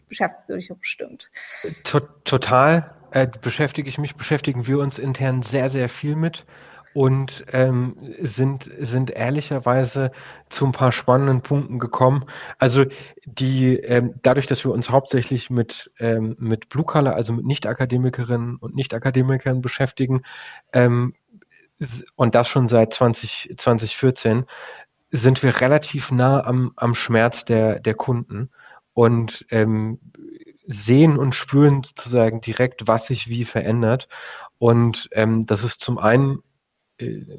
beschäftigst 0.08 0.48
du 0.48 0.54
dich 0.54 0.68
doch 0.68 0.76
bestimmt. 0.76 1.30
Total 2.24 2.94
äh, 3.10 3.26
beschäftige 3.40 3.88
ich 3.88 3.98
mich, 3.98 4.16
beschäftigen 4.16 4.66
wir 4.66 4.78
uns 4.78 4.98
intern 4.98 5.42
sehr, 5.42 5.70
sehr 5.70 5.88
viel 5.88 6.16
mit 6.16 6.44
und 6.94 7.44
ähm, 7.52 7.96
sind, 8.20 8.70
sind 8.78 9.10
ehrlicherweise 9.10 10.12
zu 10.48 10.64
ein 10.64 10.72
paar 10.72 10.92
spannenden 10.92 11.42
Punkten 11.42 11.78
gekommen. 11.80 12.24
Also 12.58 12.84
die, 13.26 13.76
ähm, 13.76 14.14
dadurch, 14.22 14.46
dass 14.46 14.64
wir 14.64 14.72
uns 14.72 14.88
hauptsächlich 14.90 15.50
mit, 15.50 15.90
ähm, 15.98 16.36
mit 16.38 16.68
Blue 16.68 16.84
Color, 16.84 17.14
also 17.14 17.32
mit 17.32 17.44
Nicht-Akademikerinnen 17.44 18.56
und 18.56 18.76
Nicht-Akademikern 18.76 19.60
beschäftigen, 19.60 20.22
ähm, 20.72 21.14
und 22.14 22.36
das 22.36 22.48
schon 22.48 22.68
seit 22.68 22.94
20, 22.94 23.54
2014, 23.56 24.46
sind 25.10 25.42
wir 25.42 25.60
relativ 25.60 26.12
nah 26.12 26.44
am, 26.44 26.72
am 26.76 26.94
Schmerz 26.94 27.44
der, 27.44 27.80
der 27.80 27.94
Kunden 27.94 28.50
und 28.92 29.44
ähm, 29.50 29.98
sehen 30.66 31.18
und 31.18 31.34
spüren 31.34 31.82
sozusagen 31.82 32.40
direkt, 32.40 32.86
was 32.86 33.06
sich 33.06 33.28
wie 33.28 33.44
verändert. 33.44 34.08
Und 34.58 35.08
ähm, 35.12 35.44
das 35.44 35.64
ist 35.64 35.80
zum 35.80 35.98
einen 35.98 36.38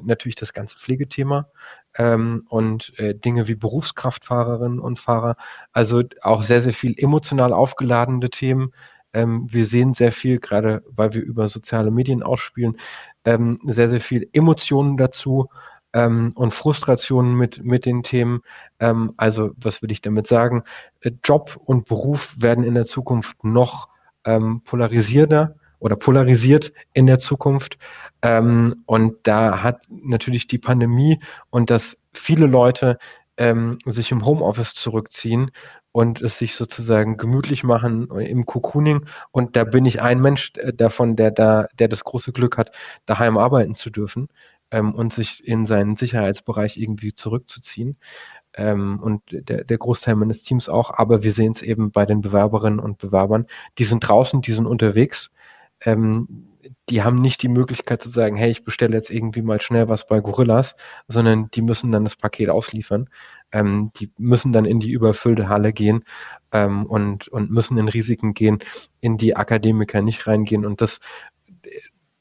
natürlich 0.02 0.34
das 0.34 0.52
ganze 0.52 0.78
Pflegethema 0.78 1.48
ähm, 1.96 2.44
und 2.48 2.92
äh, 2.98 3.14
Dinge 3.14 3.48
wie 3.48 3.54
Berufskraftfahrerinnen 3.54 4.78
und 4.78 4.98
Fahrer. 4.98 5.36
Also 5.72 6.02
auch 6.22 6.42
sehr, 6.42 6.60
sehr 6.60 6.72
viel 6.72 6.94
emotional 6.98 7.52
aufgeladene 7.52 8.28
Themen. 8.30 8.72
Ähm, 9.12 9.46
wir 9.50 9.64
sehen 9.64 9.94
sehr 9.94 10.12
viel, 10.12 10.38
gerade 10.40 10.82
weil 10.88 11.14
wir 11.14 11.22
über 11.22 11.48
soziale 11.48 11.90
Medien 11.90 12.22
ausspielen, 12.22 12.76
ähm, 13.24 13.58
sehr, 13.64 13.88
sehr 13.88 14.00
viel 14.00 14.28
Emotionen 14.32 14.96
dazu 14.98 15.48
ähm, 15.94 16.32
und 16.34 16.52
Frustrationen 16.52 17.34
mit, 17.34 17.64
mit 17.64 17.86
den 17.86 18.02
Themen. 18.02 18.42
Ähm, 18.78 19.14
also 19.16 19.52
was 19.56 19.80
würde 19.80 19.92
ich 19.92 20.02
damit 20.02 20.26
sagen? 20.26 20.64
Äh, 21.00 21.12
Job 21.24 21.58
und 21.64 21.88
Beruf 21.88 22.36
werden 22.38 22.64
in 22.64 22.74
der 22.74 22.84
Zukunft 22.84 23.42
noch 23.42 23.88
ähm, 24.24 24.60
polarisierter 24.62 25.56
oder 25.78 25.96
polarisiert 25.96 26.72
in 26.92 27.06
der 27.06 27.18
Zukunft. 27.18 27.78
Ähm, 28.22 28.82
und 28.86 29.16
da 29.24 29.62
hat 29.62 29.86
natürlich 29.88 30.46
die 30.46 30.58
Pandemie 30.58 31.18
und 31.50 31.70
dass 31.70 31.98
viele 32.12 32.46
Leute 32.46 32.98
ähm, 33.36 33.78
sich 33.84 34.10
im 34.12 34.24
Homeoffice 34.24 34.74
zurückziehen 34.74 35.50
und 35.92 36.20
es 36.20 36.38
sich 36.38 36.54
sozusagen 36.54 37.16
gemütlich 37.16 37.64
machen 37.64 38.10
im 38.10 38.46
Cocooning. 38.46 39.06
Und 39.30 39.56
da 39.56 39.64
bin 39.64 39.84
ich 39.84 40.02
ein 40.02 40.20
Mensch 40.20 40.52
äh, 40.56 40.72
davon, 40.72 41.16
der 41.16 41.30
da, 41.30 41.68
der 41.78 41.88
das 41.88 42.04
große 42.04 42.32
Glück 42.32 42.58
hat, 42.58 42.72
daheim 43.06 43.38
arbeiten 43.38 43.74
zu 43.74 43.90
dürfen 43.90 44.28
ähm, 44.70 44.94
und 44.94 45.12
sich 45.12 45.46
in 45.46 45.66
seinen 45.66 45.96
Sicherheitsbereich 45.96 46.76
irgendwie 46.76 47.14
zurückzuziehen. 47.14 47.96
Ähm, 48.54 49.00
und 49.02 49.22
der, 49.30 49.64
der 49.64 49.78
Großteil 49.78 50.16
meines 50.16 50.42
Teams 50.42 50.68
auch. 50.68 50.90
Aber 50.90 51.22
wir 51.22 51.32
sehen 51.32 51.52
es 51.52 51.62
eben 51.62 51.90
bei 51.90 52.06
den 52.06 52.22
Bewerberinnen 52.22 52.80
und 52.80 52.98
Bewerbern. 52.98 53.46
Die 53.78 53.84
sind 53.84 54.00
draußen, 54.00 54.40
die 54.40 54.52
sind 54.52 54.66
unterwegs 54.66 55.30
ähm, 55.80 56.56
die 56.88 57.02
haben 57.02 57.20
nicht 57.20 57.42
die 57.42 57.48
Möglichkeit 57.48 58.02
zu 58.02 58.10
sagen, 58.10 58.36
hey, 58.36 58.50
ich 58.50 58.64
bestelle 58.64 58.96
jetzt 58.96 59.10
irgendwie 59.10 59.42
mal 59.42 59.60
schnell 59.60 59.88
was 59.88 60.06
bei 60.06 60.20
Gorillas, 60.20 60.76
sondern 61.08 61.48
die 61.52 61.62
müssen 61.62 61.92
dann 61.92 62.04
das 62.04 62.16
Paket 62.16 62.50
ausliefern. 62.50 63.08
Ähm, 63.52 63.90
die 63.96 64.10
müssen 64.18 64.52
dann 64.52 64.64
in 64.64 64.80
die 64.80 64.90
überfüllte 64.90 65.48
Halle 65.48 65.72
gehen 65.72 66.04
ähm, 66.52 66.86
und, 66.86 67.28
und 67.28 67.50
müssen 67.50 67.78
in 67.78 67.88
Risiken 67.88 68.34
gehen, 68.34 68.58
in 69.00 69.16
die 69.16 69.36
Akademiker 69.36 70.02
nicht 70.02 70.26
reingehen. 70.26 70.66
Und 70.66 70.80
das 70.80 71.00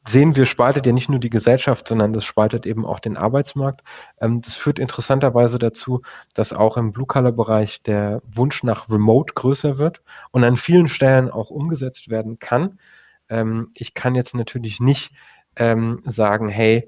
sehen 0.07 0.35
wir, 0.35 0.45
spaltet 0.45 0.85
ja 0.85 0.93
nicht 0.93 1.09
nur 1.09 1.19
die 1.19 1.29
Gesellschaft, 1.29 1.87
sondern 1.87 2.13
das 2.13 2.25
spaltet 2.25 2.65
eben 2.65 2.85
auch 2.85 2.99
den 2.99 3.17
Arbeitsmarkt. 3.17 3.81
Ähm, 4.19 4.41
das 4.41 4.55
führt 4.55 4.79
interessanterweise 4.79 5.59
dazu, 5.59 6.01
dass 6.33 6.53
auch 6.53 6.77
im 6.77 6.91
Blue-Color-Bereich 6.91 7.81
der 7.83 8.21
Wunsch 8.25 8.63
nach 8.63 8.89
Remote 8.89 9.33
größer 9.33 9.77
wird 9.77 10.01
und 10.31 10.43
an 10.43 10.57
vielen 10.57 10.87
Stellen 10.87 11.29
auch 11.29 11.49
umgesetzt 11.49 12.09
werden 12.09 12.39
kann. 12.39 12.79
Ähm, 13.29 13.71
ich 13.73 13.93
kann 13.93 14.15
jetzt 14.15 14.35
natürlich 14.35 14.79
nicht 14.79 15.11
ähm, 15.55 16.01
sagen, 16.05 16.49
hey, 16.49 16.87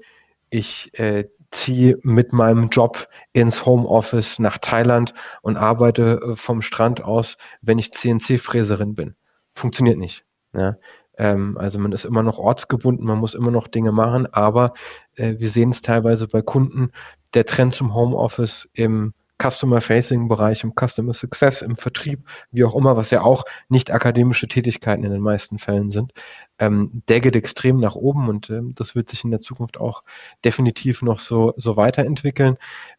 ich 0.50 0.90
äh, 0.98 1.28
ziehe 1.50 1.98
mit 2.02 2.32
meinem 2.32 2.68
Job 2.68 3.08
ins 3.32 3.64
Homeoffice 3.64 4.38
nach 4.38 4.58
Thailand 4.58 5.14
und 5.42 5.56
arbeite 5.56 6.20
äh, 6.22 6.36
vom 6.36 6.62
Strand 6.62 7.02
aus, 7.02 7.36
wenn 7.62 7.78
ich 7.78 7.92
CNC-Fräserin 7.92 8.94
bin. 8.94 9.14
Funktioniert 9.54 9.98
nicht. 9.98 10.24
Ja. 10.52 10.76
Ähm, 11.16 11.56
also 11.58 11.78
man 11.78 11.92
ist 11.92 12.04
immer 12.04 12.22
noch 12.22 12.38
ortsgebunden, 12.38 13.06
man 13.06 13.18
muss 13.18 13.34
immer 13.34 13.50
noch 13.50 13.68
Dinge 13.68 13.92
machen, 13.92 14.26
aber 14.32 14.74
äh, 15.16 15.34
wir 15.38 15.50
sehen 15.50 15.70
es 15.70 15.82
teilweise 15.82 16.28
bei 16.28 16.42
Kunden, 16.42 16.92
der 17.34 17.44
Trend 17.44 17.74
zum 17.74 17.94
Homeoffice 17.94 18.68
im 18.72 19.14
Customer-Facing-Bereich, 19.40 20.64
im 20.64 20.72
Customer 20.72 21.14
Success, 21.14 21.62
im 21.62 21.76
Vertrieb, 21.76 22.20
wie 22.50 22.64
auch 22.64 22.74
immer, 22.74 22.96
was 22.96 23.10
ja 23.10 23.22
auch 23.22 23.44
nicht 23.68 23.90
akademische 23.90 24.48
Tätigkeiten 24.48 25.04
in 25.04 25.12
den 25.12 25.20
meisten 25.20 25.58
Fällen 25.58 25.90
sind, 25.90 26.12
ähm, 26.58 27.02
der 27.08 27.20
geht 27.20 27.36
extrem 27.36 27.78
nach 27.78 27.94
oben 27.94 28.28
und 28.28 28.50
ähm, 28.50 28.74
das 28.74 28.94
wird 28.94 29.08
sich 29.08 29.24
in 29.24 29.30
der 29.30 29.40
Zukunft 29.40 29.78
auch 29.78 30.02
definitiv 30.44 31.02
noch 31.02 31.20
so, 31.20 31.54
so 31.56 31.76
weiterentwickeln. 31.76 32.56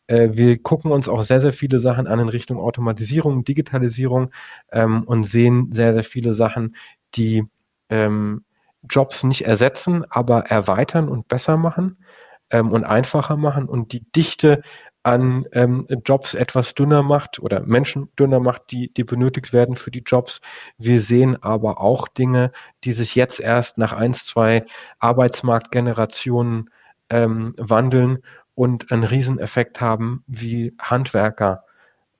Äh, 0.08 0.30
wir 0.34 0.58
gucken 0.62 0.91
uns 0.91 1.10
auch 1.10 1.23
sehr, 1.23 1.41
sehr 1.41 1.54
viele 1.54 1.80
Sachen 1.80 2.08
an 2.08 2.19
in 2.19 2.30
Richtung 2.30 2.60
Automatisierung, 2.60 3.43
Digitalisierung 3.43 4.32
ähm, 4.71 5.04
und 5.04 5.23
sehen 5.23 5.71
sehr, 5.73 5.93
sehr 5.93 6.06
viele 6.06 6.34
Sachen, 6.34 6.75
die 7.15 7.43
ähm, 7.89 8.43
Jobs 8.89 9.23
nicht 9.23 9.45
ersetzen, 9.45 10.06
aber 10.10 10.45
erweitern 10.45 11.10
und 11.10 11.28
besser 11.28 11.58
machen 11.58 11.97
ähm, 12.49 12.71
und 12.71 12.86
einfacher 12.86 13.38
machen 13.38 13.67
und 13.67 13.91
die 13.91 14.10
Dichte 14.12 14.62
an 15.09 15.47
ähm, 15.53 15.87
Jobs 16.05 16.35
etwas 16.35 16.75
dünner 16.75 17.01
macht 17.01 17.39
oder 17.39 17.61
Menschen 17.61 18.09
dünner 18.19 18.39
macht, 18.39 18.69
die, 18.69 18.93
die 18.93 19.03
benötigt 19.03 19.53
werden 19.53 19.75
für 19.75 19.89
die 19.89 20.03
Jobs. 20.05 20.39
Wir 20.77 20.99
sehen 20.99 21.41
aber 21.41 21.81
auch 21.81 22.07
Dinge, 22.07 22.51
die 22.83 22.91
sich 22.91 23.15
jetzt 23.15 23.39
erst 23.39 23.79
nach 23.79 23.91
eins, 23.91 24.27
zwei 24.27 24.65
Arbeitsmarktgenerationen 24.99 26.69
ähm, 27.09 27.55
wandeln 27.57 28.19
und 28.53 28.91
einen 28.91 29.03
Rieseneffekt 29.03 29.81
haben 29.81 30.23
wie 30.27 30.75
Handwerker 30.79 31.63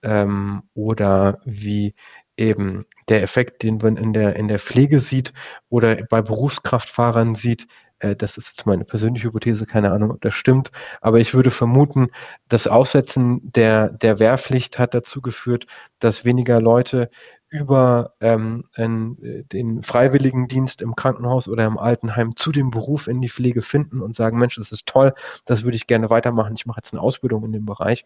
ähm, 0.02 0.64
oder 0.74 1.42
wie 1.46 1.94
eben 2.38 2.88
der 3.08 3.22
Effekt, 3.22 3.62
den 3.62 3.78
man 3.78 3.98
in 3.98 4.14
der, 4.14 4.36
in 4.36 4.48
der 4.48 4.58
Pflege 4.58 5.00
sieht 5.00 5.32
oder 5.70 5.96
bei 6.10 6.24
Berufskraftfahrern 6.24 7.36
sieht, 7.36 7.68
äh, 8.00 8.16
das 8.16 8.38
ist 8.38 8.50
jetzt 8.50 8.66
meine 8.66 8.86
persönliche 8.86 9.28
Hypothese, 9.28 9.66
keine 9.66 9.92
Ahnung, 9.92 10.12
ob 10.12 10.22
das 10.22 10.34
stimmt, 10.34 10.72
aber 11.02 11.20
ich 11.20 11.34
würde 11.34 11.52
vermuten, 11.52 12.08
das 12.48 12.68
Aussetzen 12.68 13.40
der, 13.52 13.90
der 13.90 14.20
Wehrpflicht 14.20 14.80
hat 14.80 14.94
dazu 14.94 15.22
geführt, 15.22 15.68
dass 16.00 16.26
weniger 16.26 16.62
Leute 16.62 17.10
über 17.50 18.14
ähm, 18.22 18.66
in, 18.76 19.18
äh, 19.24 19.44
den 19.44 19.82
Freiwilligendienst 19.84 20.82
im 20.82 20.96
Krankenhaus 20.96 21.48
oder 21.48 21.66
im 21.66 21.78
Altenheim 21.78 22.36
zu 22.36 22.52
dem 22.52 22.70
Beruf 22.70 23.08
in 23.08 23.22
die 23.22 23.30
Pflege 23.30 23.62
finden 23.62 24.02
und 24.02 24.16
sagen, 24.16 24.38
Mensch, 24.38 24.56
das 24.56 24.72
ist 24.72 24.86
toll, 24.86 25.14
das 25.46 25.64
würde 25.64 25.76
ich 25.76 25.88
gerne 25.88 26.10
weitermachen, 26.10 26.54
ich 26.56 26.66
mache 26.68 26.80
jetzt 26.80 26.94
eine 26.94 27.02
Ausbildung 27.02 27.44
in 27.44 27.52
dem 27.52 27.66
Bereich. 27.66 28.06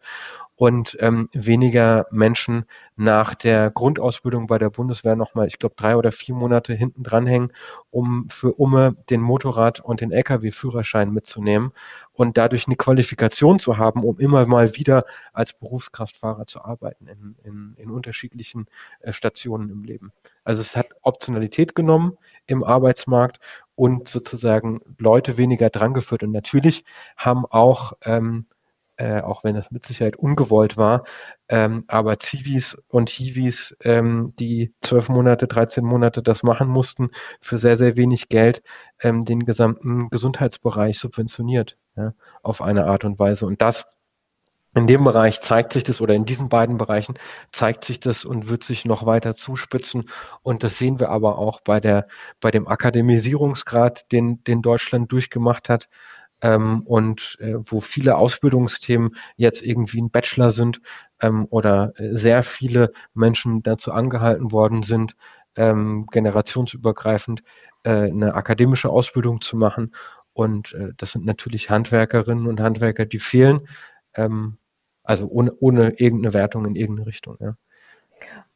Und 0.56 0.96
ähm, 1.02 1.30
weniger 1.34 2.06
Menschen 2.12 2.66
nach 2.96 3.34
der 3.36 3.70
Grundausbildung 3.72 4.48
bei 4.48 4.60
der 4.60 4.70
Bundeswehr 4.70 5.16
nochmal, 5.16 5.48
ich 5.48 5.60
glaube, 5.60 5.76
drei 5.76 5.98
oder 5.98 6.12
vier 6.12 6.36
Monate 6.36 6.74
hinten 6.74 7.04
dranhängen, 7.04 7.52
um 7.92 8.30
für 8.30 8.54
Umme 8.54 8.96
den 9.10 9.20
Motorrad- 9.20 9.82
und 9.82 10.00
den 10.00 10.12
Lkw-Führerschein 10.12 11.12
mitzunehmen 11.12 11.74
und 12.14 12.38
dadurch 12.38 12.68
eine 12.68 12.76
Qualifikation 12.76 13.60
zu 13.60 13.78
haben, 13.78 14.04
um 14.04 14.20
immer 14.20 14.46
mal 14.46 14.76
wieder 14.76 15.04
als 15.34 15.54
Berufskraftfahrer 15.54 16.46
zu 16.46 16.64
arbeiten 16.64 17.08
in, 17.08 17.36
in, 17.44 17.76
in 17.78 17.92
unterschiedlichen 17.92 18.68
äh, 19.02 19.14
Stationen 19.14 19.70
im 19.70 19.84
Leben. 19.84 20.12
Also 20.44 20.62
es 20.62 20.76
hat 20.76 20.88
Optionalität 21.02 21.76
genommen 21.76 22.18
im 22.46 22.64
Arbeitsmarkt 22.64 23.40
und 23.76 24.08
sozusagen 24.08 24.82
Leute 24.98 25.38
weniger 25.38 25.70
drangeführt. 25.70 26.24
Und 26.24 26.32
natürlich 26.32 26.84
haben 27.18 27.46
auch 27.46 27.94
ähm, 28.04 28.46
äh, 28.98 29.22
auch 29.22 29.44
wenn 29.44 29.56
das 29.56 29.72
mit 29.72 29.86
Sicherheit 29.86 30.16
ungewollt 30.16 30.78
war. 30.78 31.04
Ähm, 31.50 31.84
aber 31.88 32.20
Zivis 32.20 32.78
und 32.88 33.10
Hiwis, 33.10 33.76
ähm, 33.82 34.34
die 34.40 34.74
zwölf 34.82 35.10
Monate, 35.10 35.48
13 35.48 35.84
Monate 35.84 36.22
das 36.24 36.44
machen 36.44 36.68
mussten, 36.68 37.10
für 37.40 37.58
sehr, 37.58 37.78
sehr 37.78 37.98
wenig 37.98 38.30
Geld 38.30 38.62
ähm, 39.02 39.26
den 39.26 39.44
gesamten 39.44 40.10
Gesundheitsbereich 40.10 41.00
subventioniert, 41.00 41.78
ja, 41.96 42.14
auf 42.42 42.62
eine 42.62 42.86
Art 42.86 43.04
und 43.06 43.20
Weise. 43.20 43.46
Und 43.46 43.62
das 43.62 43.86
in 44.76 44.88
dem 44.88 45.04
Bereich 45.04 45.42
zeigt 45.42 45.74
sich 45.74 45.84
das 45.84 46.02
oder 46.02 46.16
in 46.16 46.26
diesen 46.26 46.50
beiden 46.50 46.78
Bereichen 46.78 47.14
zeigt 47.52 47.84
sich 47.86 48.00
das 48.00 48.26
und 48.26 48.50
wird 48.50 48.64
sich 48.64 48.86
noch 48.86 49.06
weiter 49.06 49.36
zuspitzen. 49.36 50.10
Und 50.42 50.64
das 50.64 50.80
sehen 50.80 51.00
wir 51.00 51.10
aber 51.10 51.38
auch 51.38 51.62
bei 51.62 51.80
der, 51.80 52.08
bei 52.40 52.50
dem 52.50 52.68
Akademisierungsgrad, 52.68 54.12
den, 54.12 54.44
den 54.44 54.64
Deutschland 54.64 55.12
durchgemacht 55.12 55.70
hat 55.70 55.90
ähm, 56.44 56.82
und 56.84 57.38
äh, 57.40 57.56
wo 57.58 57.82
viele 57.82 58.18
Ausbildungsthemen 58.18 59.16
jetzt 59.38 59.64
irgendwie 59.64 60.02
ein 60.02 60.12
Bachelor 60.12 60.52
sind 60.52 60.82
ähm, 61.22 61.48
oder 61.50 61.94
äh, 61.96 62.16
sehr 62.16 62.44
viele 62.44 62.92
Menschen 63.14 63.64
dazu 63.64 63.94
angehalten 63.94 64.52
worden 64.52 64.84
sind, 64.84 65.16
ähm, 65.56 66.06
generationsübergreifend 66.12 67.44
äh, 67.84 67.92
eine 67.92 68.36
akademische 68.36 68.90
Ausbildung 68.90 69.40
zu 69.42 69.56
machen. 69.56 69.96
Und 70.34 70.74
äh, 70.74 70.90
das 70.98 71.14
sind 71.14 71.26
natürlich 71.26 71.70
Handwerkerinnen 71.70 72.48
und 72.48 72.60
Handwerker, 72.60 73.06
die 73.06 73.20
fehlen. 73.20 73.68
Ähm, 74.14 74.58
also 75.04 75.28
ohne, 75.28 75.54
ohne 75.60 75.92
irgendeine 76.00 76.34
Wertung 76.34 76.66
in 76.66 76.76
irgendeine 76.76 77.08
Richtung. 77.08 77.38
Ja. 77.40 77.56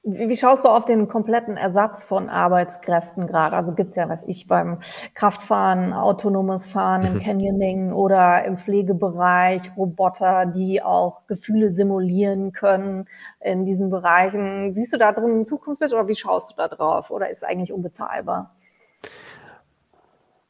Wie, 0.10 0.30
wie 0.30 0.38
schaust 0.38 0.64
du 0.64 0.70
auf 0.70 0.86
den 0.86 1.10
kompletten 1.10 1.58
Ersatz 1.58 2.06
von 2.06 2.30
Arbeitskräften 2.30 3.28
gerade? 3.28 3.58
Also 3.58 3.74
gibt's 3.74 3.98
ja, 3.98 4.08
was 4.08 4.26
ich 4.26 4.48
beim 4.48 4.80
Kraftfahren, 5.16 5.92
autonomes 5.92 6.66
Fahren, 6.66 7.04
im 7.04 7.14
mhm. 7.16 7.20
Canyoning 7.20 7.92
oder 7.92 8.46
im 8.46 8.58
Pflegebereich, 8.58 9.72
Roboter, 9.76 10.46
die 10.46 10.82
auch 10.82 11.28
Gefühle 11.28 11.72
simulieren 11.72 12.54
können 12.54 13.08
in 13.42 13.66
diesen 13.66 13.90
Bereichen. 13.90 14.74
Siehst 14.74 14.94
du 14.94 14.98
da 14.98 15.12
drin 15.12 15.42
ein 15.42 15.46
Zukunftsbild 15.46 15.92
oder 15.92 16.08
wie 16.08 16.16
schaust 16.16 16.52
du 16.52 16.56
da 16.56 16.70
drauf? 16.70 17.12
Oder 17.12 17.30
ist 17.30 17.40
es 17.40 17.44
eigentlich 17.44 17.74
unbezahlbar? 17.74 18.56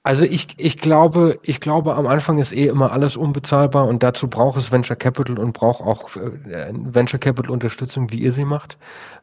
Also 0.08 0.24
ich, 0.24 0.48
ich 0.56 0.78
glaube, 0.78 1.38
ich 1.44 1.60
glaube, 1.60 1.96
am 1.96 2.08
Anfang 2.08 2.38
ist 2.38 2.54
eh 2.54 2.68
immer 2.68 2.94
alles 2.94 3.18
unbezahlbar 3.18 3.86
und 3.90 4.04
dazu 4.04 4.30
braucht 4.30 4.58
es 4.58 4.72
Venture 4.72 4.96
Capital 4.96 5.38
und 5.38 5.52
braucht 5.52 5.82
auch 5.82 6.16
äh, 6.16 6.72
Venture 6.72 7.20
Capital 7.20 7.52
Unterstützung, 7.52 8.10
wie 8.10 8.22
ihr 8.22 8.32
sie 8.32 8.46
macht, 8.46 8.78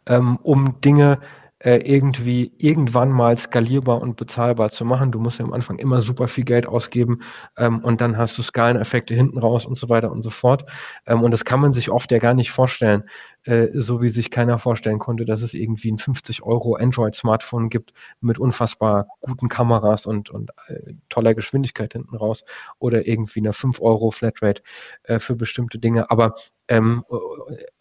ähm, 0.04 0.38
um 0.42 0.78
Dinge 0.82 1.20
äh, 1.60 1.76
irgendwie 1.76 2.52
irgendwann 2.58 3.10
mal 3.10 3.34
skalierbar 3.38 4.02
und 4.02 4.16
bezahlbar 4.16 4.68
zu 4.68 4.84
machen. 4.84 5.10
Du 5.10 5.18
musst 5.20 5.38
ja 5.38 5.46
am 5.46 5.54
Anfang 5.54 5.78
immer 5.78 6.02
super 6.02 6.28
viel 6.28 6.44
Geld 6.44 6.66
ausgeben 6.66 7.20
ähm, 7.56 7.78
und 7.78 8.02
dann 8.02 8.18
hast 8.18 8.36
du 8.36 8.42
Skaleneffekte 8.42 9.14
hinten 9.14 9.38
raus 9.38 9.64
und 9.64 9.78
so 9.78 9.88
weiter 9.88 10.12
und 10.12 10.20
so 10.20 10.28
fort. 10.28 10.66
Ähm, 11.06 11.22
und 11.22 11.30
das 11.30 11.46
kann 11.46 11.60
man 11.60 11.72
sich 11.72 11.90
oft 11.90 12.12
ja 12.12 12.18
gar 12.18 12.34
nicht 12.34 12.50
vorstellen, 12.50 13.04
äh, 13.44 13.68
so 13.74 14.02
wie 14.02 14.08
sich 14.08 14.30
keiner 14.30 14.58
vorstellen 14.58 14.98
konnte, 14.98 15.24
dass 15.24 15.42
es 15.42 15.54
irgendwie 15.54 15.92
ein 15.92 15.98
50 15.98 16.42
Euro 16.42 16.74
Android-Smartphone 16.74 17.68
gibt 17.68 17.92
mit 18.20 18.38
unfassbar 18.38 19.06
guten 19.20 19.48
Kameras 19.48 20.06
und, 20.06 20.30
und 20.30 20.50
äh, 20.68 20.94
toller 21.08 21.34
Geschwindigkeit 21.34 21.92
hinten 21.92 22.16
raus 22.16 22.44
oder 22.78 23.06
irgendwie 23.06 23.40
eine 23.40 23.52
5 23.52 23.80
Euro 23.80 24.10
Flatrate 24.10 24.62
äh, 25.04 25.18
für 25.18 25.36
bestimmte 25.36 25.78
Dinge. 25.78 26.10
Aber 26.10 26.34
ähm, 26.68 27.04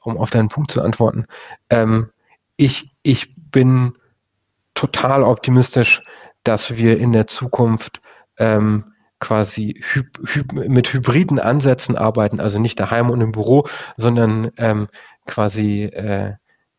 um 0.04 0.17
auf 0.17 0.30
deinen 0.30 0.49
Punkt 0.49 0.71
zu 0.71 0.82
antworten, 0.82 1.26
ähm, 1.69 2.10
ich, 2.58 2.91
ich 3.02 3.34
bin 3.36 3.93
total 4.73 5.23
optimistisch, 5.23 6.02
dass 6.43 6.76
wir 6.76 6.97
in 6.97 7.13
der 7.13 7.28
Zukunft 7.28 8.02
ähm, 8.38 8.93
quasi 9.23 9.82
hy 9.93 10.04
hy 10.26 10.69
mit 10.69 10.91
hybriden 10.93 11.39
Ansätzen 11.39 11.95
arbeiten, 11.95 12.41
also 12.41 12.60
nicht 12.60 12.80
daheim 12.80 13.10
und 13.10 13.21
im 13.21 13.32
Büro, 13.32 13.65
sondern 13.95 14.52
ähm, 14.58 14.89
quasi 15.25 15.83
äh, 15.83 16.33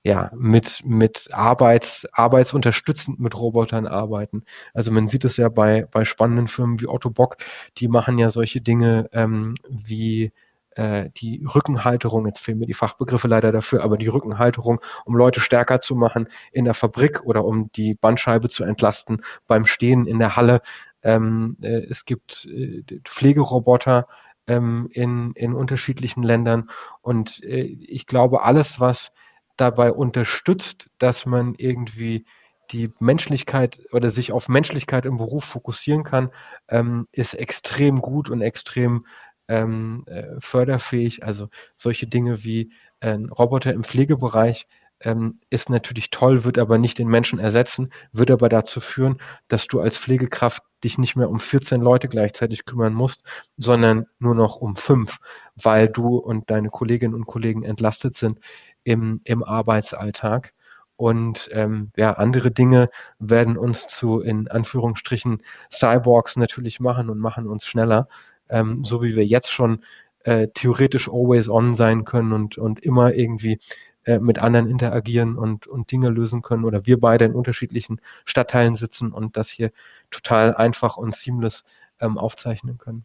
ja, 0.05 0.31
mit, 0.37 0.83
mit 0.85 1.29
Arbeits, 1.33 2.07
arbeitsunterstützend 2.13 3.19
mit 3.19 3.35
Robotern 3.37 3.87
arbeiten. 3.87 4.45
Also 4.75 4.91
man 4.93 5.09
sieht 5.09 5.25
es 5.25 5.39
ja 5.39 5.49
bei, 5.49 5.87
bei 5.91 6.05
spannenden 6.05 6.47
Firmen 6.47 6.81
wie 6.81 6.89
Otto 6.89 7.11
Bock, 7.11 7.37
die 7.79 7.89
machen 7.89 8.19
ja 8.19 8.29
solche 8.29 8.61
Dinge 8.61 9.09
ähm, 9.13 9.55
wie 9.69 10.33
äh, 10.77 11.11
die 11.17 11.45
Rückenhalterung, 11.55 12.27
jetzt 12.27 12.41
fehlen 12.41 12.59
mir 12.59 12.67
die 12.67 12.75
Fachbegriffe 12.75 13.29
leider 13.29 13.51
dafür, 13.51 13.83
aber 13.83 13.97
die 13.97 14.09
Rückenhalterung, 14.09 14.81
um 15.07 15.17
Leute 15.17 15.41
stärker 15.41 15.81
zu 15.81 15.95
machen 15.95 16.29
in 16.53 16.67
der 16.67 16.75
Fabrik 16.75 17.23
oder 17.25 17.45
um 17.45 17.71
die 17.73 17.95
Bandscheibe 17.95 18.51
zu 18.51 18.65
entlasten 18.65 19.23
beim 19.47 19.65
Stehen 19.65 20.07
in 20.07 20.19
der 20.19 20.37
Halle. 20.37 20.61
Ähm, 21.03 21.57
äh, 21.63 21.87
es 21.89 22.05
gibt 22.05 22.47
äh, 22.47 22.83
Pflegeroboter 23.05 24.07
ähm, 24.47 24.89
in, 24.91 25.33
in 25.33 25.55
unterschiedlichen 25.55 26.23
Ländern 26.23 26.71
und 27.03 27.43
äh, 27.43 27.63
ich 27.63 28.07
glaube, 28.07 28.43
alles, 28.43 28.81
was 28.81 29.13
dabei 29.57 29.93
unterstützt, 29.93 30.91
dass 30.99 31.27
man 31.27 31.55
irgendwie 31.57 32.25
die 32.71 32.93
Menschlichkeit 32.99 33.81
oder 33.93 34.09
sich 34.09 34.33
auf 34.33 34.49
Menschlichkeit 34.49 35.07
im 35.07 35.17
Beruf 35.17 35.45
fokussieren 35.45 36.03
kann, 36.03 36.31
ähm, 36.69 37.07
ist 37.13 37.35
extrem 37.35 38.01
gut 38.01 38.31
und 38.31 38.41
extrem 38.41 39.01
ähm, 39.49 40.05
äh, 40.07 40.41
förderfähig. 40.41 41.25
Also 41.25 41.49
solche 41.77 42.07
Dinge 42.07 42.45
wie 42.45 42.73
äh, 43.01 43.13
Roboter 43.13 43.73
im 43.73 43.85
Pflegebereich 43.85 44.67
ähm, 45.05 45.41
ist 45.51 45.71
natürlich 45.71 46.11
toll, 46.11 46.45
wird 46.45 46.59
aber 46.59 46.79
nicht 46.79 46.99
den 46.99 47.09
Menschen 47.09 47.39
ersetzen, 47.39 47.91
wird 48.13 48.31
aber 48.31 48.49
dazu 48.49 48.81
führen, 48.81 49.19
dass 49.49 49.67
du 49.67 49.81
als 49.81 49.97
Pflegekraft 49.97 50.63
dich 50.83 50.99
nicht 50.99 51.15
mehr 51.15 51.29
um 51.31 51.39
14 51.39 51.81
Leute 51.81 52.09
gleichzeitig 52.09 52.65
kümmern 52.65 52.95
musst, 52.95 53.25
sondern 53.57 54.07
nur 54.19 54.35
noch 54.35 54.57
um 54.57 54.77
fünf, 54.77 55.19
weil 55.55 55.89
du 55.89 56.17
und 56.17 56.51
deine 56.51 56.71
Kolleginnen 56.71 57.15
und 57.15 57.27
Kollegen 57.27 57.63
entlastet 57.63 58.17
sind 58.17 58.41
im, 58.83 59.21
im 59.25 59.45
Arbeitsalltag. 59.45 60.53
Und 60.97 61.49
ähm, 61.53 61.91
ja, 61.97 62.13
andere 62.13 62.51
Dinge 62.51 62.89
werden 63.19 63.57
uns 63.59 63.87
zu 63.89 64.21
in 64.21 64.49
Anführungsstrichen 64.49 65.43
Cyborgs 65.71 66.37
natürlich 66.37 66.81
machen 66.81 67.11
und 67.11 67.19
machen 67.19 67.49
uns 67.49 67.67
schneller, 67.67 68.07
ähm, 68.49 68.85
so 68.85 69.03
wie 69.03 69.17
wir 69.17 69.27
jetzt 69.27 69.51
schon 69.51 69.85
äh, 70.21 70.49
theoretisch 70.55 71.09
always 71.09 71.49
on 71.49 71.75
sein 71.75 72.05
können 72.05 72.33
und, 72.33 72.59
und 72.59 72.79
immer 72.81 73.13
irgendwie 73.13 73.59
äh, 74.05 74.19
mit 74.19 74.39
anderen 74.39 74.69
interagieren 74.69 75.37
und, 75.37 75.67
und 75.67 75.91
Dinge 75.91 76.11
lösen 76.11 76.43
können 76.43 76.65
oder 76.65 76.87
wir 76.87 77.01
beide 77.01 77.25
in 77.25 77.35
unterschiedlichen 77.35 78.01
Stadtteilen 78.25 78.75
sitzen 78.75 79.13
und 79.13 79.37
das 79.37 79.49
hier 79.49 79.71
total 80.11 80.55
einfach 80.55 80.97
und 80.97 81.15
seamless 81.15 81.65
ähm, 82.01 82.19
aufzeichnen 82.19 82.79
können. 82.79 83.05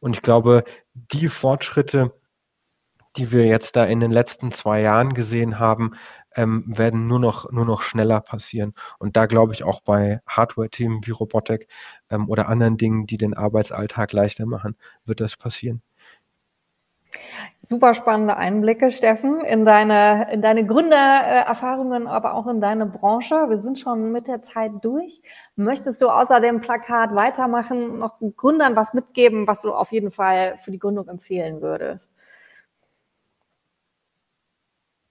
Und 0.00 0.14
ich 0.14 0.22
glaube, 0.22 0.64
die 0.94 1.28
Fortschritte, 1.28 2.12
die 3.16 3.32
wir 3.32 3.46
jetzt 3.46 3.76
da 3.76 3.84
in 3.84 4.00
den 4.00 4.10
letzten 4.10 4.50
zwei 4.52 4.80
Jahren 4.82 5.14
gesehen 5.14 5.58
haben, 5.58 5.92
ähm, 6.34 6.64
werden 6.66 7.06
nur 7.06 7.20
noch, 7.20 7.50
nur 7.50 7.64
noch 7.64 7.80
schneller 7.82 8.20
passieren. 8.20 8.74
Und 8.98 9.16
da 9.16 9.26
glaube 9.26 9.54
ich 9.54 9.62
auch 9.62 9.80
bei 9.80 10.20
Hardware-Themen 10.26 11.06
wie 11.06 11.12
Robotik 11.12 11.68
ähm, 12.10 12.28
oder 12.28 12.48
anderen 12.48 12.76
Dingen, 12.76 13.06
die 13.06 13.16
den 13.16 13.34
Arbeitsalltag 13.34 14.12
leichter 14.12 14.46
machen, 14.46 14.76
wird 15.04 15.20
das 15.20 15.36
passieren. 15.36 15.80
Super 17.60 17.94
spannende 17.94 18.36
Einblicke, 18.36 18.90
Steffen, 18.90 19.40
in 19.40 19.64
deine, 19.64 20.32
in 20.32 20.42
deine 20.42 20.66
Gründererfahrungen, 20.66 22.06
aber 22.06 22.34
auch 22.34 22.46
in 22.46 22.60
deine 22.60 22.86
Branche. 22.86 23.48
Wir 23.48 23.58
sind 23.58 23.78
schon 23.78 24.12
mit 24.12 24.26
der 24.26 24.42
Zeit 24.42 24.72
durch. 24.82 25.22
Möchtest 25.56 26.02
du 26.02 26.08
außer 26.08 26.40
dem 26.40 26.60
Plakat 26.60 27.14
weitermachen, 27.14 27.98
noch 27.98 28.18
Gründern 28.36 28.76
was 28.76 28.92
mitgeben, 28.92 29.46
was 29.46 29.62
du 29.62 29.72
auf 29.72 29.92
jeden 29.92 30.10
Fall 30.10 30.58
für 30.58 30.70
die 30.70 30.78
Gründung 30.78 31.08
empfehlen 31.08 31.62
würdest? 31.62 32.12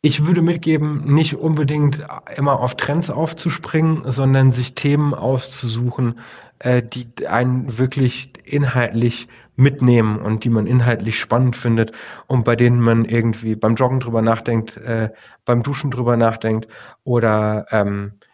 Ich 0.05 0.25
würde 0.25 0.41
mitgeben, 0.41 1.13
nicht 1.13 1.35
unbedingt 1.35 2.05
immer 2.35 2.59
auf 2.59 2.75
Trends 2.75 3.09
aufzuspringen, 3.09 4.11
sondern 4.11 4.51
sich 4.51 4.75
Themen 4.75 5.13
auszusuchen, 5.13 6.19
äh, 6.59 6.83
die 6.83 7.25
einen 7.25 7.77
wirklich 7.77 8.33
inhaltlich 8.43 9.29
mitnehmen 9.55 10.19
und 10.19 10.43
die 10.43 10.49
man 10.49 10.67
inhaltlich 10.67 11.17
spannend 11.17 11.55
findet 11.55 11.93
und 12.27 12.43
bei 12.43 12.57
denen 12.57 12.81
man 12.81 13.05
irgendwie 13.05 13.55
beim 13.55 13.75
Joggen 13.75 14.01
drüber 14.01 14.21
nachdenkt, 14.21 14.75
äh, 14.75 15.11
beim 15.45 15.63
Duschen 15.63 15.89
drüber 15.89 16.17
nachdenkt 16.17 16.67
oder 17.05 17.67
ähm, 17.71 18.15
äh, 18.19 18.25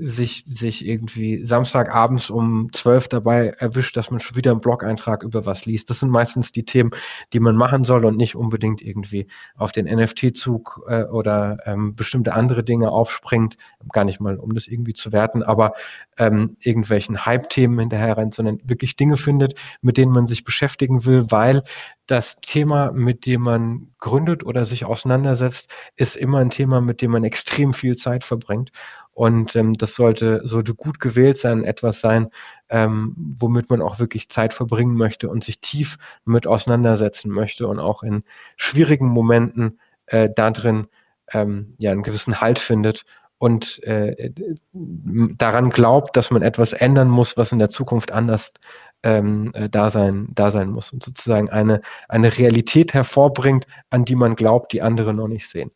sich, 0.00 0.44
sich 0.46 0.86
irgendwie 0.86 1.44
Samstagabends 1.44 2.30
um 2.30 2.72
zwölf 2.72 3.08
dabei 3.08 3.48
erwischt, 3.58 3.96
dass 3.96 4.10
man 4.10 4.20
schon 4.20 4.36
wieder 4.36 4.50
einen 4.50 4.60
Blog-Eintrag 4.60 5.22
über 5.22 5.46
was 5.46 5.66
liest. 5.66 5.90
Das 5.90 6.00
sind 6.00 6.10
meistens 6.10 6.52
die 6.52 6.64
Themen, 6.64 6.90
die 7.32 7.40
man 7.40 7.56
machen 7.56 7.84
soll 7.84 8.04
und 8.04 8.16
nicht 8.16 8.36
unbedingt 8.36 8.82
irgendwie 8.82 9.26
auf 9.56 9.72
den 9.72 9.86
NFT-Zug 9.86 10.84
äh, 10.88 11.04
oder 11.04 11.58
ähm, 11.64 11.94
bestimmte 11.94 12.34
andere 12.34 12.64
Dinge 12.64 12.90
aufspringt. 12.90 13.56
Gar 13.92 14.04
nicht 14.04 14.20
mal, 14.20 14.36
um 14.36 14.54
das 14.54 14.68
irgendwie 14.68 14.94
zu 14.94 15.12
werten, 15.12 15.42
aber 15.42 15.72
ähm, 16.18 16.56
irgendwelchen 16.60 17.24
Hype-Themen 17.24 17.78
hinterher 17.78 18.16
rennt, 18.16 18.34
sondern 18.34 18.60
wirklich 18.64 18.96
Dinge 18.96 19.16
findet, 19.16 19.60
mit 19.82 19.96
denen 19.96 20.12
man 20.12 20.26
sich 20.26 20.44
beschäftigen 20.44 21.04
will, 21.04 21.26
weil 21.30 21.62
das 22.06 22.36
Thema, 22.40 22.90
mit 22.90 23.24
dem 23.24 23.42
man 23.42 23.92
gründet 23.98 24.44
oder 24.44 24.64
sich 24.64 24.84
auseinandersetzt, 24.84 25.68
ist 25.94 26.16
immer 26.16 26.38
ein 26.38 26.50
Thema, 26.50 26.80
mit 26.80 27.02
dem 27.02 27.12
man 27.12 27.22
extrem 27.22 27.72
viel 27.72 27.96
Zeit 27.96 28.24
verbringt. 28.24 28.72
Und 29.20 29.54
ähm, 29.54 29.74
das 29.74 29.96
sollte, 29.96 30.40
sollte 30.44 30.74
gut 30.74 30.98
gewählt 30.98 31.36
sein, 31.36 31.62
etwas 31.62 32.00
sein, 32.00 32.30
ähm, 32.70 33.14
womit 33.18 33.68
man 33.68 33.82
auch 33.82 33.98
wirklich 33.98 34.30
Zeit 34.30 34.54
verbringen 34.54 34.96
möchte 34.96 35.28
und 35.28 35.44
sich 35.44 35.60
tief 35.60 35.98
mit 36.24 36.46
auseinandersetzen 36.46 37.30
möchte 37.30 37.66
und 37.68 37.80
auch 37.80 38.02
in 38.02 38.24
schwierigen 38.56 39.08
Momenten 39.08 39.78
äh, 40.06 40.30
darin 40.34 40.86
ähm, 41.32 41.74
ja 41.76 41.90
einen 41.90 42.02
gewissen 42.02 42.40
Halt 42.40 42.58
findet 42.58 43.04
und 43.36 43.82
äh, 43.82 44.32
daran 44.72 45.68
glaubt, 45.68 46.16
dass 46.16 46.30
man 46.30 46.40
etwas 46.40 46.72
ändern 46.72 47.10
muss, 47.10 47.36
was 47.36 47.52
in 47.52 47.58
der 47.58 47.68
Zukunft 47.68 48.12
anders 48.12 48.54
ähm, 49.02 49.50
äh, 49.52 49.68
da, 49.68 49.90
sein, 49.90 50.28
da 50.34 50.50
sein 50.50 50.70
muss 50.70 50.94
und 50.94 51.02
sozusagen 51.02 51.50
eine, 51.50 51.82
eine 52.08 52.38
Realität 52.38 52.94
hervorbringt, 52.94 53.66
an 53.90 54.06
die 54.06 54.16
man 54.16 54.34
glaubt, 54.34 54.72
die 54.72 54.80
andere 54.80 55.12
noch 55.12 55.28
nicht 55.28 55.50
sehen. 55.50 55.72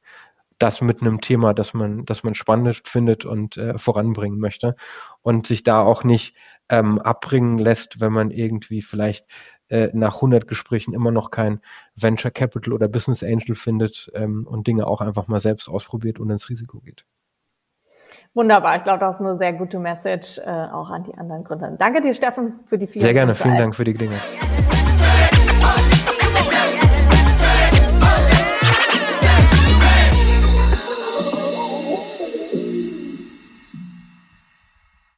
Das 0.65 0.81
mit 0.81 1.03
einem 1.03 1.21
Thema, 1.21 1.53
das 1.53 1.75
man, 1.75 2.07
das 2.07 2.25
man 2.25 2.35
spannend 2.35 2.81
findet 2.89 3.27
und 3.27 3.59
äh, 3.59 3.77
voranbringen 3.77 4.39
möchte 4.39 4.77
und 5.21 5.47
sich 5.47 5.63
da 5.63 5.83
auch 5.83 6.05
nicht 6.05 6.35
ähm, 6.71 6.99
abbringen 6.99 7.59
lässt, 7.59 8.01
wenn 8.01 8.15
man 8.15 8.31
irgendwie 8.31 8.81
vielleicht 8.81 9.27
äh, 9.69 9.91
nach 9.93 10.15
100 10.15 10.49
Gesprächen 10.49 10.95
immer 10.95 11.11
noch 11.11 11.31
kein 11.31 11.61
Venture 11.97 12.31
Capital 12.31 12.73
oder 12.73 12.89
Business 12.89 13.23
Angel 13.23 13.55
findet 13.55 14.11
ähm, 14.15 14.47
und 14.49 14.67
Dinge 14.67 14.87
auch 14.87 15.03
einfach 15.03 15.29
mal 15.29 15.39
selbst 15.39 15.69
ausprobiert 15.69 16.19
und 16.19 16.31
ins 16.31 16.49
Risiko 16.49 16.81
geht. 16.81 17.05
Wunderbar. 18.33 18.77
Ich 18.79 18.85
glaube, 18.85 19.01
das 19.01 19.17
ist 19.17 19.21
eine 19.21 19.37
sehr 19.37 19.53
gute 19.53 19.79
Message 19.79 20.39
äh, 20.39 20.49
auch 20.49 20.89
an 20.89 21.05
die 21.05 21.13
anderen 21.13 21.45
Gründer. 21.45 21.73
Danke 21.73 22.01
dir, 22.01 22.15
Steffen, 22.15 22.61
für 22.65 22.79
die 22.79 22.87
vielen 22.87 23.03
Sehr 23.03 23.13
gerne. 23.13 23.35
Zeit. 23.35 23.43
Vielen 23.43 23.59
Dank 23.59 23.75
für 23.75 23.85
die 23.85 23.93
Gelegenheit. 23.93 24.23